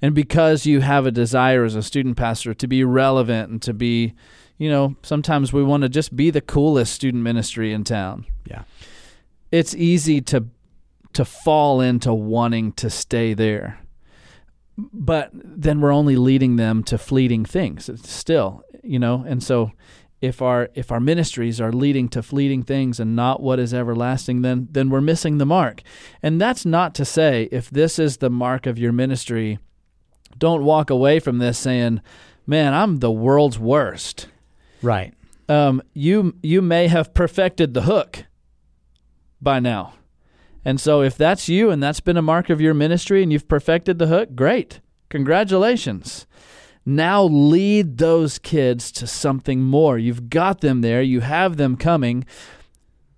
And 0.00 0.14
because 0.14 0.66
you 0.66 0.80
have 0.80 1.06
a 1.06 1.10
desire 1.10 1.64
as 1.64 1.74
a 1.74 1.82
student 1.82 2.16
pastor 2.16 2.54
to 2.54 2.66
be 2.68 2.84
relevant 2.84 3.50
and 3.50 3.62
to 3.62 3.72
be, 3.72 4.14
you 4.58 4.70
know, 4.70 4.96
sometimes 5.02 5.52
we 5.52 5.64
want 5.64 5.82
to 5.82 5.88
just 5.88 6.14
be 6.14 6.30
the 6.30 6.40
coolest 6.40 6.92
student 6.92 7.22
ministry 7.22 7.72
in 7.72 7.84
town. 7.84 8.26
Yeah. 8.44 8.62
It's 9.50 9.74
easy 9.74 10.20
to 10.22 10.46
to 11.14 11.24
fall 11.24 11.80
into 11.80 12.14
wanting 12.14 12.72
to 12.72 12.90
stay 12.90 13.34
there 13.34 13.80
but 14.76 15.30
then 15.32 15.80
we're 15.80 15.92
only 15.92 16.16
leading 16.16 16.56
them 16.56 16.82
to 16.82 16.98
fleeting 16.98 17.44
things 17.44 17.88
still 18.04 18.64
you 18.84 18.98
know? 18.98 19.24
And 19.26 19.42
so 19.42 19.72
if 20.20 20.40
our 20.40 20.70
if 20.74 20.92
our 20.92 21.00
ministries 21.00 21.60
are 21.60 21.72
leading 21.72 22.08
to 22.10 22.22
fleeting 22.22 22.62
things 22.62 23.00
and 23.00 23.16
not 23.16 23.42
what 23.42 23.58
is 23.58 23.74
everlasting 23.74 24.42
then 24.42 24.68
then 24.70 24.88
we're 24.90 25.00
missing 25.00 25.38
the 25.38 25.46
mark. 25.46 25.82
And 26.22 26.40
that's 26.40 26.64
not 26.64 26.94
to 26.96 27.04
say 27.04 27.48
if 27.50 27.70
this 27.70 27.98
is 27.98 28.18
the 28.18 28.30
mark 28.30 28.66
of 28.66 28.78
your 28.78 28.92
ministry 28.92 29.58
don't 30.38 30.64
walk 30.64 30.90
away 30.90 31.18
from 31.20 31.38
this 31.38 31.58
saying 31.58 32.00
man 32.46 32.72
i'm 32.72 32.98
the 32.98 33.10
world's 33.10 33.58
worst. 33.58 34.28
Right. 34.82 35.14
Um, 35.48 35.82
you 35.92 36.36
you 36.42 36.62
may 36.62 36.88
have 36.88 37.12
perfected 37.12 37.74
the 37.74 37.82
hook 37.82 38.24
by 39.42 39.60
now 39.60 39.94
and 40.64 40.80
so 40.80 41.02
if 41.02 41.16
that's 41.16 41.48
you 41.48 41.70
and 41.70 41.82
that's 41.82 42.00
been 42.00 42.16
a 42.16 42.22
mark 42.22 42.50
of 42.50 42.60
your 42.60 42.74
ministry 42.74 43.22
and 43.22 43.32
you've 43.32 43.48
perfected 43.48 43.98
the 43.98 44.06
hook 44.06 44.34
great 44.34 44.80
congratulations 45.08 46.26
now 46.86 47.22
lead 47.22 47.98
those 47.98 48.38
kids 48.38 48.92
to 48.92 49.06
something 49.06 49.62
more. 49.62 49.98
You've 49.98 50.28
got 50.28 50.60
them 50.60 50.82
there, 50.82 51.02
you 51.02 51.20
have 51.20 51.56
them 51.56 51.76
coming. 51.76 52.26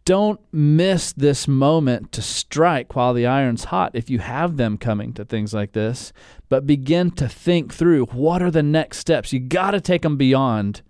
Don't 0.04 0.40
miss 0.52 1.12
this 1.12 1.48
moment 1.48 2.12
to 2.12 2.22
strike 2.22 2.94
while 2.94 3.12
the 3.12 3.26
iron's 3.26 3.64
hot 3.64 3.90
if 3.94 4.09
you 4.09 4.20
have 4.20 4.56
them 4.56 4.78
coming 4.78 5.12
to 5.14 5.24
things 5.24 5.52
like 5.52 5.72
this, 5.72 6.12
but 6.48 6.64
begin 6.64 7.11
to 7.12 7.28
think 7.28 7.74
through 7.74 8.06
what 8.06 8.40
are 8.40 8.52
the 8.52 8.62
next 8.62 8.98
steps. 8.98 9.32
You 9.32 9.40
got 9.40 9.72
to 9.72 9.80
take 9.80 10.02
them 10.02 10.16
beyond 10.16 10.82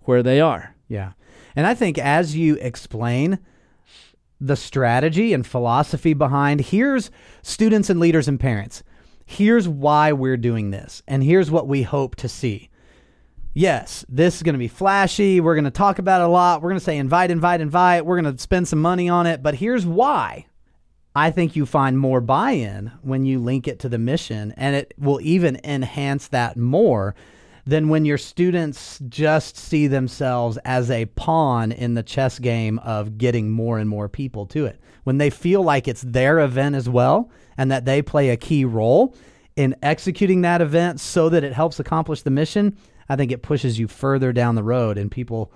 where 0.00 0.22
they 0.22 0.42
are. 0.42 0.74
Yeah. 0.88 1.12
And 1.56 1.66
I 1.66 1.74
think 1.74 1.96
as 1.96 2.36
you 2.36 2.56
explain 2.56 3.38
the 4.40 4.56
strategy 4.56 5.32
and 5.32 5.46
philosophy 5.46 6.14
behind, 6.14 6.60
here's 6.60 7.10
students 7.42 7.90
and 7.90 8.00
leaders 8.00 8.28
and 8.28 8.40
parents 8.40 8.82
here's 9.30 9.68
why 9.68 10.12
we're 10.12 10.36
doing 10.36 10.70
this, 10.70 11.02
and 11.06 11.22
here's 11.22 11.52
what 11.52 11.68
we 11.68 11.82
hope 11.82 12.16
to 12.16 12.28
see. 12.28 12.68
Yes, 13.54 14.04
this 14.08 14.36
is 14.36 14.42
going 14.42 14.54
to 14.54 14.58
be 14.58 14.68
flashy. 14.68 15.40
We're 15.40 15.54
going 15.54 15.64
to 15.64 15.70
talk 15.70 16.00
about 16.00 16.20
it 16.20 16.24
a 16.24 16.28
lot. 16.28 16.62
We're 16.62 16.70
going 16.70 16.80
to 16.80 16.84
say 16.84 16.98
invite, 16.98 17.30
invite, 17.30 17.60
invite. 17.60 18.04
We're 18.04 18.20
going 18.20 18.34
to 18.34 18.42
spend 18.42 18.66
some 18.66 18.80
money 18.80 19.08
on 19.08 19.26
it. 19.26 19.42
But 19.42 19.54
here's 19.54 19.86
why. 19.86 20.46
I 21.14 21.30
think 21.30 21.54
you 21.54 21.64
find 21.64 21.98
more 21.98 22.20
buy 22.20 22.52
in 22.52 22.92
when 23.02 23.24
you 23.24 23.38
link 23.38 23.68
it 23.68 23.78
to 23.80 23.88
the 23.88 23.98
mission, 23.98 24.52
and 24.56 24.74
it 24.74 24.94
will 24.98 25.20
even 25.20 25.60
enhance 25.62 26.28
that 26.28 26.56
more 26.56 27.14
than 27.70 27.88
when 27.88 28.04
your 28.04 28.18
students 28.18 28.98
just 29.08 29.56
see 29.56 29.86
themselves 29.86 30.58
as 30.64 30.90
a 30.90 31.06
pawn 31.06 31.70
in 31.70 31.94
the 31.94 32.02
chess 32.02 32.40
game 32.40 32.80
of 32.80 33.16
getting 33.16 33.48
more 33.48 33.78
and 33.78 33.88
more 33.88 34.08
people 34.08 34.44
to 34.44 34.66
it. 34.66 34.80
When 35.04 35.18
they 35.18 35.30
feel 35.30 35.62
like 35.62 35.86
it's 35.86 36.02
their 36.02 36.40
event 36.40 36.74
as 36.74 36.88
well, 36.88 37.30
and 37.56 37.70
that 37.70 37.84
they 37.84 38.02
play 38.02 38.30
a 38.30 38.36
key 38.36 38.64
role 38.64 39.14
in 39.54 39.76
executing 39.84 40.40
that 40.40 40.60
event 40.60 40.98
so 40.98 41.28
that 41.28 41.44
it 41.44 41.52
helps 41.52 41.78
accomplish 41.78 42.22
the 42.22 42.30
mission, 42.30 42.76
I 43.08 43.14
think 43.14 43.30
it 43.30 43.42
pushes 43.42 43.78
you 43.78 43.86
further 43.86 44.32
down 44.32 44.56
the 44.56 44.64
road 44.64 44.98
and 44.98 45.08
people 45.08 45.52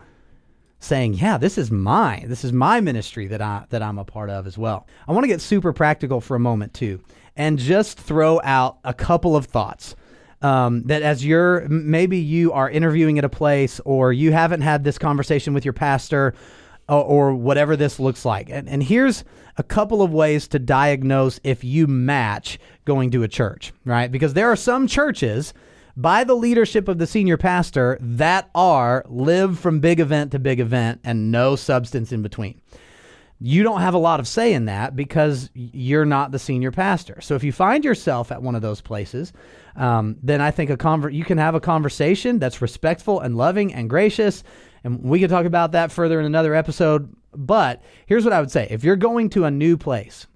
saying, 0.79 1.15
"Yeah, 1.15 1.37
this 1.37 1.59
is 1.59 1.73
mine. 1.73 2.27
This 2.29 2.45
is 2.45 2.53
my 2.53 2.81
ministry 2.81 3.27
that 3.27 3.43
I 3.43 3.65
that 3.71 3.83
I'm 3.83 3.99
a 3.99 4.05
part 4.05 4.31
of 4.31 4.47
as 4.47 4.57
well." 4.57 4.87
I 5.09 5.13
want 5.13 5.25
to 5.25 5.29
get 5.29 5.41
super 5.41 5.73
practical 5.73 6.21
for 6.21 6.37
a 6.37 6.41
moment 6.41 6.75
too 6.75 7.01
and 7.37 7.59
just 7.59 7.99
throw 7.99 8.41
out 8.45 8.79
a 8.85 8.95
couple 8.95 9.35
of 9.35 9.47
thoughts. 9.47 9.97
Um, 10.45 10.83
that 10.85 11.01
as 11.01 11.25
you're 11.25 11.67
maybe 11.71 12.19
you 12.19 12.53
are 12.53 12.69
interviewing 12.69 13.19
at 13.19 13.25
a 13.25 13.31
place 13.31 13.81
or 13.87 14.13
you 14.13 14.31
haven't 14.33 14.61
had 14.61 14.85
this 14.85 14.99
conversation 14.99 15.55
with 15.55 15.65
your 15.65 15.73
pastor 15.73 16.35
or, 16.87 17.03
or 17.03 17.35
whatever 17.35 17.77
this 17.77 17.99
looks 17.99 18.27
like. 18.27 18.51
And, 18.51 18.69
and 18.69 18.83
here's 18.83 19.25
a 19.57 19.63
couple 19.63 20.03
of 20.03 20.13
ways 20.13 20.47
to 20.49 20.59
diagnose 20.59 21.41
if 21.45 21.65
you 21.65 21.87
match 21.87 22.59
going 22.85 23.11
to 23.13 23.23
a 23.23 23.29
church, 23.29 23.73
right? 23.87 24.13
Because 24.13 24.35
there 24.35 24.51
are 24.51 24.57
some 24.57 24.87
churches 24.87 25.55
by 25.97 26.25
the 26.25 26.35
leadership 26.35 26.89
of 26.89 26.99
the 26.99 27.07
senior 27.07 27.37
pastor 27.37 27.97
that 28.01 28.51
are 28.55 29.05
live 29.09 29.59
from 29.59 29.81
big 29.81 30.01
event 30.01 30.33
to 30.33 30.39
big 30.39 30.61
event 30.61 31.01
and 31.05 31.31
no 31.31 31.57
substance 31.57 32.13
in 32.13 32.21
between. 32.21 32.61
You 33.47 33.63
don't 33.63 33.81
have 33.81 33.93
a 33.95 33.99
lot 33.99 34.21
of 34.21 34.27
say 34.27 34.55
in 34.55 34.65
that 34.67 34.97
because 34.97 35.51
you're 35.55 36.07
not 36.07 36.33
the 36.33 36.39
senior 36.39 36.71
pastor. 36.71 37.21
So 37.21 37.35
if 37.35 37.45
you 37.45 37.53
find 37.53 37.85
yourself 37.85 38.33
at 38.33 38.43
one 38.43 38.55
of 38.55 38.63
those 38.63 38.81
places, 38.81 39.33
um, 39.77 40.17
then 40.23 40.41
I 40.41 40.51
think 40.51 40.71
a 40.71 40.79
conver- 40.79 41.13
you 41.13 41.25
can 41.25 41.37
have 41.37 41.55
a 41.55 41.61
conversation 41.61 42.39
that's 42.39 42.63
respectful 42.63 43.21
and 43.21 43.37
loving 43.37 43.75
and 43.75 43.91
gracious 43.91 44.45
and 44.85 45.03
we 45.03 45.19
can 45.19 45.31
talk 45.31 45.47
about 45.47 45.73
that 45.73 45.91
further 45.91 46.21
in 46.21 46.27
another 46.27 46.55
episode. 46.55 47.13
But 47.33 47.83
here's 48.07 48.25
what 48.25 48.35
I 48.35 48.41
would 48.41 48.51
say 48.51 48.69
if 48.71 48.85
you're 48.85 48.97
going 48.97 49.31
to 49.31 49.47
a 49.47 49.51
new 49.51 49.77
place, 49.77 50.27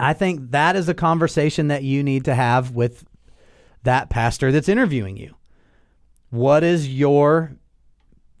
I 0.00 0.14
think 0.14 0.52
that 0.52 0.76
is 0.76 0.88
a 0.88 0.94
conversation 0.94 1.68
that 1.68 1.82
you 1.82 2.02
need 2.02 2.24
to 2.24 2.34
have 2.34 2.70
with 2.70 3.04
that 3.82 4.08
pastor 4.08 4.52
that's 4.52 4.68
interviewing 4.68 5.16
you. 5.16 5.34
What 6.30 6.64
is 6.64 6.88
your 6.88 7.56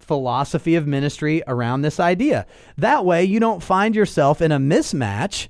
philosophy 0.06 0.74
of 0.74 0.86
ministry 0.86 1.42
around 1.46 1.82
this 1.82 2.00
idea? 2.00 2.46
That 2.78 3.04
way, 3.04 3.24
you 3.24 3.40
don't 3.40 3.62
find 3.62 3.94
yourself 3.94 4.40
in 4.40 4.52
a 4.52 4.58
mismatch 4.58 5.48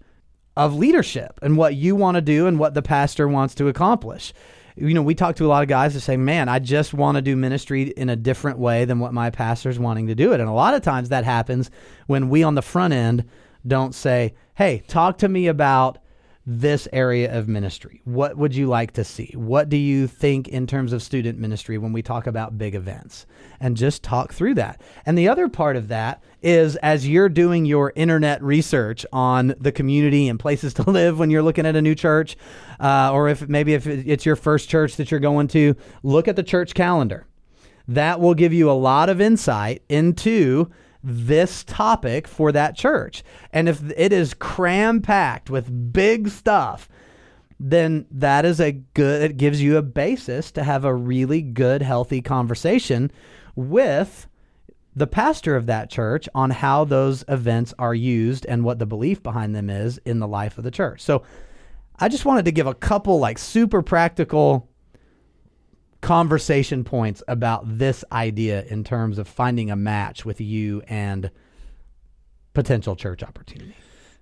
of 0.56 0.74
leadership 0.74 1.38
and 1.42 1.56
what 1.56 1.74
you 1.74 1.94
want 1.94 2.14
to 2.16 2.22
do 2.22 2.46
and 2.46 2.58
what 2.58 2.74
the 2.74 2.82
pastor 2.82 3.28
wants 3.28 3.54
to 3.56 3.68
accomplish 3.68 4.32
you 4.76 4.92
know, 4.92 5.02
we 5.02 5.14
talk 5.14 5.36
to 5.36 5.46
a 5.46 5.48
lot 5.48 5.62
of 5.62 5.68
guys 5.68 5.94
that 5.94 6.00
say, 6.00 6.16
man, 6.16 6.48
I 6.48 6.58
just 6.58 6.92
want 6.92 7.16
to 7.16 7.22
do 7.22 7.34
ministry 7.34 7.94
in 7.96 8.10
a 8.10 8.16
different 8.16 8.58
way 8.58 8.84
than 8.84 8.98
what 8.98 9.14
my 9.14 9.30
pastor's 9.30 9.78
wanting 9.78 10.06
to 10.08 10.14
do 10.14 10.32
it. 10.32 10.40
And 10.40 10.48
a 10.48 10.52
lot 10.52 10.74
of 10.74 10.82
times 10.82 11.08
that 11.08 11.24
happens 11.24 11.70
when 12.06 12.28
we 12.28 12.42
on 12.42 12.54
the 12.54 12.62
front 12.62 12.92
end 12.92 13.24
don't 13.66 13.94
say, 13.94 14.34
hey, 14.54 14.82
talk 14.86 15.18
to 15.18 15.28
me 15.28 15.46
about 15.46 15.98
this 16.46 16.86
area 16.92 17.36
of 17.36 17.48
ministry? 17.48 18.00
What 18.04 18.36
would 18.36 18.54
you 18.54 18.68
like 18.68 18.92
to 18.92 19.04
see? 19.04 19.32
What 19.34 19.68
do 19.68 19.76
you 19.76 20.06
think 20.06 20.46
in 20.46 20.68
terms 20.68 20.92
of 20.92 21.02
student 21.02 21.38
ministry 21.38 21.76
when 21.76 21.92
we 21.92 22.02
talk 22.02 22.28
about 22.28 22.56
big 22.56 22.76
events? 22.76 23.26
And 23.58 23.76
just 23.76 24.04
talk 24.04 24.32
through 24.32 24.54
that. 24.54 24.80
And 25.04 25.18
the 25.18 25.28
other 25.28 25.48
part 25.48 25.74
of 25.74 25.88
that 25.88 26.22
is 26.42 26.76
as 26.76 27.08
you're 27.08 27.28
doing 27.28 27.64
your 27.64 27.92
internet 27.96 28.40
research 28.42 29.04
on 29.12 29.54
the 29.58 29.72
community 29.72 30.28
and 30.28 30.38
places 30.38 30.72
to 30.74 30.88
live 30.88 31.18
when 31.18 31.30
you're 31.30 31.42
looking 31.42 31.66
at 31.66 31.74
a 31.74 31.82
new 31.82 31.96
church, 31.96 32.36
uh, 32.78 33.10
or 33.12 33.28
if 33.28 33.48
maybe 33.48 33.74
if 33.74 33.86
it's 33.86 34.24
your 34.24 34.36
first 34.36 34.68
church 34.68 34.96
that 34.96 35.10
you're 35.10 35.18
going 35.18 35.48
to, 35.48 35.74
look 36.04 36.28
at 36.28 36.36
the 36.36 36.44
church 36.44 36.74
calendar. 36.74 37.26
That 37.88 38.20
will 38.20 38.34
give 38.34 38.52
you 38.52 38.70
a 38.70 38.72
lot 38.72 39.08
of 39.08 39.20
insight 39.20 39.82
into 39.88 40.70
this 41.06 41.62
topic 41.62 42.26
for 42.26 42.50
that 42.50 42.76
church. 42.76 43.22
And 43.52 43.68
if 43.68 43.80
it 43.96 44.12
is 44.12 44.34
cram 44.34 45.00
packed 45.00 45.48
with 45.48 45.92
big 45.92 46.28
stuff, 46.28 46.88
then 47.60 48.06
that 48.10 48.44
is 48.44 48.60
a 48.60 48.72
good, 48.72 49.22
it 49.22 49.36
gives 49.36 49.62
you 49.62 49.76
a 49.76 49.82
basis 49.82 50.50
to 50.52 50.64
have 50.64 50.84
a 50.84 50.94
really 50.94 51.40
good, 51.42 51.80
healthy 51.80 52.20
conversation 52.20 53.10
with 53.54 54.26
the 54.96 55.06
pastor 55.06 55.54
of 55.54 55.66
that 55.66 55.90
church 55.90 56.28
on 56.34 56.50
how 56.50 56.84
those 56.84 57.24
events 57.28 57.72
are 57.78 57.94
used 57.94 58.44
and 58.46 58.64
what 58.64 58.78
the 58.78 58.86
belief 58.86 59.22
behind 59.22 59.54
them 59.54 59.70
is 59.70 59.98
in 60.04 60.18
the 60.18 60.26
life 60.26 60.58
of 60.58 60.64
the 60.64 60.70
church. 60.70 61.02
So 61.02 61.22
I 61.98 62.08
just 62.08 62.24
wanted 62.24 62.46
to 62.46 62.52
give 62.52 62.66
a 62.66 62.74
couple 62.74 63.20
like 63.20 63.38
super 63.38 63.80
practical 63.80 64.68
conversation 66.06 66.84
points 66.84 67.20
about 67.26 67.64
this 67.78 68.04
idea 68.12 68.62
in 68.66 68.84
terms 68.84 69.18
of 69.18 69.26
finding 69.26 69.72
a 69.72 69.76
match 69.76 70.24
with 70.24 70.40
you 70.40 70.80
and 70.86 71.32
potential 72.54 72.94
church 72.94 73.24
opportunity. 73.24 73.74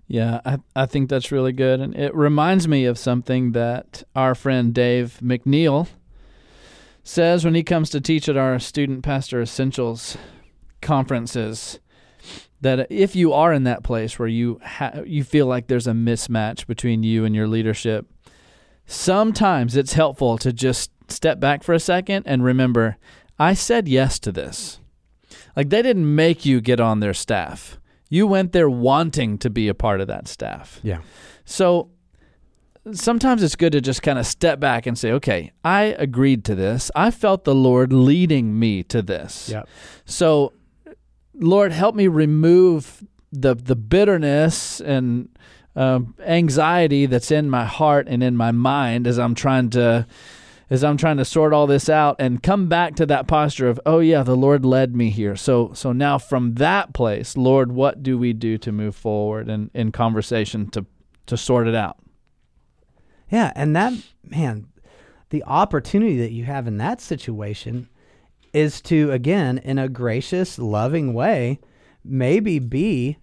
Yeah, 0.07 0.41
I, 0.47 0.59
I 0.75 0.87
think 0.87 1.11
that's 1.11 1.31
really 1.31 1.53
good. 1.53 1.81
And 1.81 1.95
it 1.95 2.15
reminds 2.15 2.67
me 2.67 2.87
of 2.87 2.97
something 2.97 3.53
that 3.53 4.03
our 4.17 4.35
friend 4.35 4.73
Dave 4.73 5.19
McNeil 5.23 5.89
says 7.03 7.45
when 7.45 7.55
he 7.55 7.63
comes 7.63 7.91
to 7.91 8.01
teach 8.01 8.31
at 8.31 8.37
our 8.39 8.59
Student 8.59 9.05
Pastor 9.05 9.43
Essentials 9.43 10.17
conferences 10.81 11.81
that 12.63 12.91
if 12.91 13.15
you 13.15 13.35
are 13.35 13.53
in 13.53 13.65
that 13.65 13.85
place 13.85 14.19
where 14.19 14.27
you 14.27 14.59
ha- 14.65 15.03
you 15.05 15.23
feel 15.23 15.47
like 15.47 15.67
there's 15.67 15.87
a 15.87 15.93
mismatch 15.93 16.67
between 16.67 17.03
you 17.03 17.27
and 17.27 17.35
your 17.35 17.47
leadership, 17.47 18.07
sometimes 18.87 19.77
it's 19.77 19.93
helpful 19.93 20.39
to 20.39 20.51
just 20.51 20.91
step 21.09 21.41
back 21.41 21.63
for 21.63 21.75
a 21.75 21.81
second 21.81 22.25
and 22.27 22.45
remember, 22.45 22.97
I 23.39 23.55
said 23.55 23.89
yes 23.89 24.19
to 24.21 24.33
this. 24.33 24.81
Like 25.57 25.71
they 25.71 25.83
didn't 25.83 26.15
make 26.15 26.45
you 26.45 26.61
get 26.61 26.81
on 26.81 27.01
their 27.01 27.15
staff. 27.15 27.79
You 28.09 28.27
went 28.27 28.53
there 28.53 28.71
wanting 28.71 29.39
to 29.39 29.51
be 29.51 29.69
a 29.69 29.75
part 29.75 30.01
of 30.01 30.07
that 30.09 30.29
staff. 30.29 30.81
Yeah. 30.83 31.01
So 31.45 31.91
sometimes 32.93 33.43
it's 33.43 33.57
good 33.57 33.73
to 33.73 33.81
just 33.81 34.03
kind 34.03 34.19
of 34.19 34.27
step 34.27 34.61
back 34.61 34.87
and 34.87 34.99
say, 34.99 35.13
okay, 35.13 35.53
I 35.65 35.97
agreed 35.99 36.45
to 36.47 36.55
this. 36.55 36.91
I 36.95 37.11
felt 37.11 37.45
the 37.45 37.55
Lord 37.55 37.93
leading 37.93 38.59
me 38.59 38.83
to 38.85 39.03
this. 39.03 39.49
Yep. 39.49 39.69
So, 40.05 40.53
Lord, 41.35 41.73
help 41.73 41.95
me 41.95 42.09
remove 42.09 43.05
the 43.33 43.55
the 43.55 43.75
bitterness 43.75 44.81
and 44.81 45.29
um, 45.75 46.15
anxiety 46.21 47.07
that's 47.07 47.31
in 47.33 47.51
my 47.51 47.65
heart 47.65 48.07
and 48.09 48.23
in 48.23 48.37
my 48.37 48.53
mind 48.53 49.07
as 49.07 49.19
I'm 49.19 49.35
trying 49.35 49.71
to 49.71 50.07
as 50.71 50.83
I'm 50.83 50.97
trying 50.97 51.19
to 51.19 51.25
sort 51.25 51.53
all 51.53 51.67
this 51.67 51.89
out 51.89 52.17
and 52.19 52.43
come 52.43 52.69
back 52.69 52.97
to 52.97 53.07
that 53.07 53.27
posture 53.27 53.69
of, 53.69 53.81
oh 53.85 53.99
yeah, 53.99 54.23
the 54.23 54.37
Lord 54.37 54.65
led 54.65 54.95
me 54.95 55.11
here. 55.11 55.37
So 55.37 55.73
so 55.75 55.93
now 55.93 56.19
from 56.19 56.55
that 56.55 56.93
place, 56.95 57.37
Lord, 57.37 57.73
what 57.73 58.03
do 58.03 58.19
we 58.19 58.33
do 58.33 58.59
to 58.59 58.73
move 58.73 58.97
forward 58.97 59.49
and 59.49 59.71
in 59.75 59.93
conversation 59.93 60.71
to 60.71 60.87
to 61.27 61.37
sort 61.37 61.69
it 61.69 61.75
out? 61.75 61.99
Yeah, 63.31 63.53
and 63.55 63.75
that 63.77 63.93
man, 64.23 64.67
the 65.31 65.45
opportunity 65.45 66.19
that 66.19 66.33
you 66.33 66.45
have 66.45 66.67
in 66.67 66.79
that 66.79 67.01
situation 67.01 67.89
is 68.53 68.81
to 68.83 69.11
again, 69.11 69.59
in 69.59 69.79
a 69.79 69.89
gracious, 69.89 70.59
loving 70.59 71.13
way, 71.13 71.61
maybe 72.05 72.59
be 72.59 73.19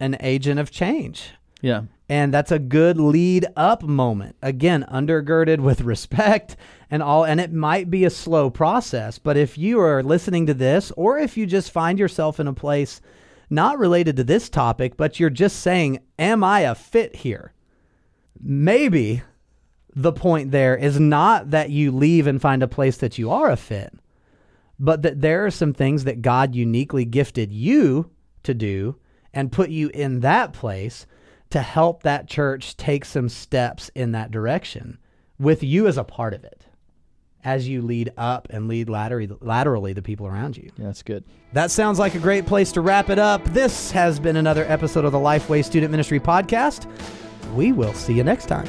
an 0.00 0.16
agent 0.20 0.58
of 0.58 0.70
change. 0.70 1.30
Yeah. 1.60 1.82
And 2.12 2.34
that's 2.34 2.52
a 2.52 2.58
good 2.58 3.00
lead 3.00 3.46
up 3.56 3.82
moment. 3.82 4.36
Again, 4.42 4.84
undergirded 4.92 5.60
with 5.60 5.80
respect 5.92 6.56
and 6.90 7.02
all 7.02 7.24
and 7.24 7.40
it 7.40 7.54
might 7.54 7.90
be 7.90 8.04
a 8.04 8.10
slow 8.10 8.50
process, 8.50 9.18
but 9.18 9.38
if 9.38 9.56
you 9.56 9.80
are 9.80 10.02
listening 10.02 10.44
to 10.44 10.52
this 10.52 10.92
or 10.94 11.18
if 11.18 11.38
you 11.38 11.46
just 11.46 11.70
find 11.70 11.98
yourself 11.98 12.38
in 12.38 12.46
a 12.46 12.52
place 12.52 13.00
not 13.48 13.78
related 13.78 14.18
to 14.18 14.24
this 14.24 14.50
topic, 14.50 14.98
but 14.98 15.18
you're 15.18 15.30
just 15.30 15.60
saying, 15.60 16.00
"Am 16.18 16.44
I 16.44 16.60
a 16.60 16.74
fit 16.74 17.16
here?" 17.16 17.54
Maybe 18.38 19.22
the 19.96 20.12
point 20.12 20.50
there 20.50 20.76
is 20.76 21.00
not 21.00 21.50
that 21.50 21.70
you 21.70 21.92
leave 21.92 22.26
and 22.26 22.42
find 22.42 22.62
a 22.62 22.68
place 22.68 22.98
that 22.98 23.16
you 23.16 23.30
are 23.30 23.50
a 23.50 23.56
fit, 23.56 23.94
but 24.78 25.00
that 25.00 25.22
there 25.22 25.46
are 25.46 25.50
some 25.50 25.72
things 25.72 26.04
that 26.04 26.20
God 26.20 26.54
uniquely 26.54 27.06
gifted 27.06 27.54
you 27.54 28.10
to 28.42 28.52
do 28.52 28.96
and 29.32 29.50
put 29.50 29.70
you 29.70 29.88
in 29.94 30.20
that 30.20 30.52
place 30.52 31.06
to 31.52 31.62
help 31.62 32.02
that 32.02 32.28
church 32.28 32.76
take 32.76 33.04
some 33.04 33.28
steps 33.28 33.90
in 33.94 34.12
that 34.12 34.30
direction 34.30 34.98
with 35.38 35.62
you 35.62 35.86
as 35.86 35.98
a 35.98 36.04
part 36.04 36.34
of 36.34 36.44
it 36.44 36.66
as 37.44 37.68
you 37.68 37.82
lead 37.82 38.12
up 38.16 38.46
and 38.50 38.68
lead 38.68 38.88
laterally, 38.88 39.28
laterally 39.40 39.92
the 39.92 40.02
people 40.02 40.26
around 40.26 40.56
you. 40.56 40.70
Yeah, 40.76 40.86
that's 40.86 41.02
good. 41.02 41.24
That 41.52 41.70
sounds 41.70 41.98
like 41.98 42.14
a 42.14 42.20
great 42.20 42.46
place 42.46 42.72
to 42.72 42.80
wrap 42.80 43.10
it 43.10 43.18
up. 43.18 43.44
This 43.46 43.90
has 43.90 44.20
been 44.20 44.36
another 44.36 44.64
episode 44.66 45.04
of 45.04 45.12
the 45.12 45.18
Lifeway 45.18 45.64
Student 45.64 45.90
Ministry 45.90 46.20
Podcast. 46.20 46.86
We 47.54 47.72
will 47.72 47.94
see 47.94 48.14
you 48.14 48.24
next 48.24 48.46
time. 48.46 48.68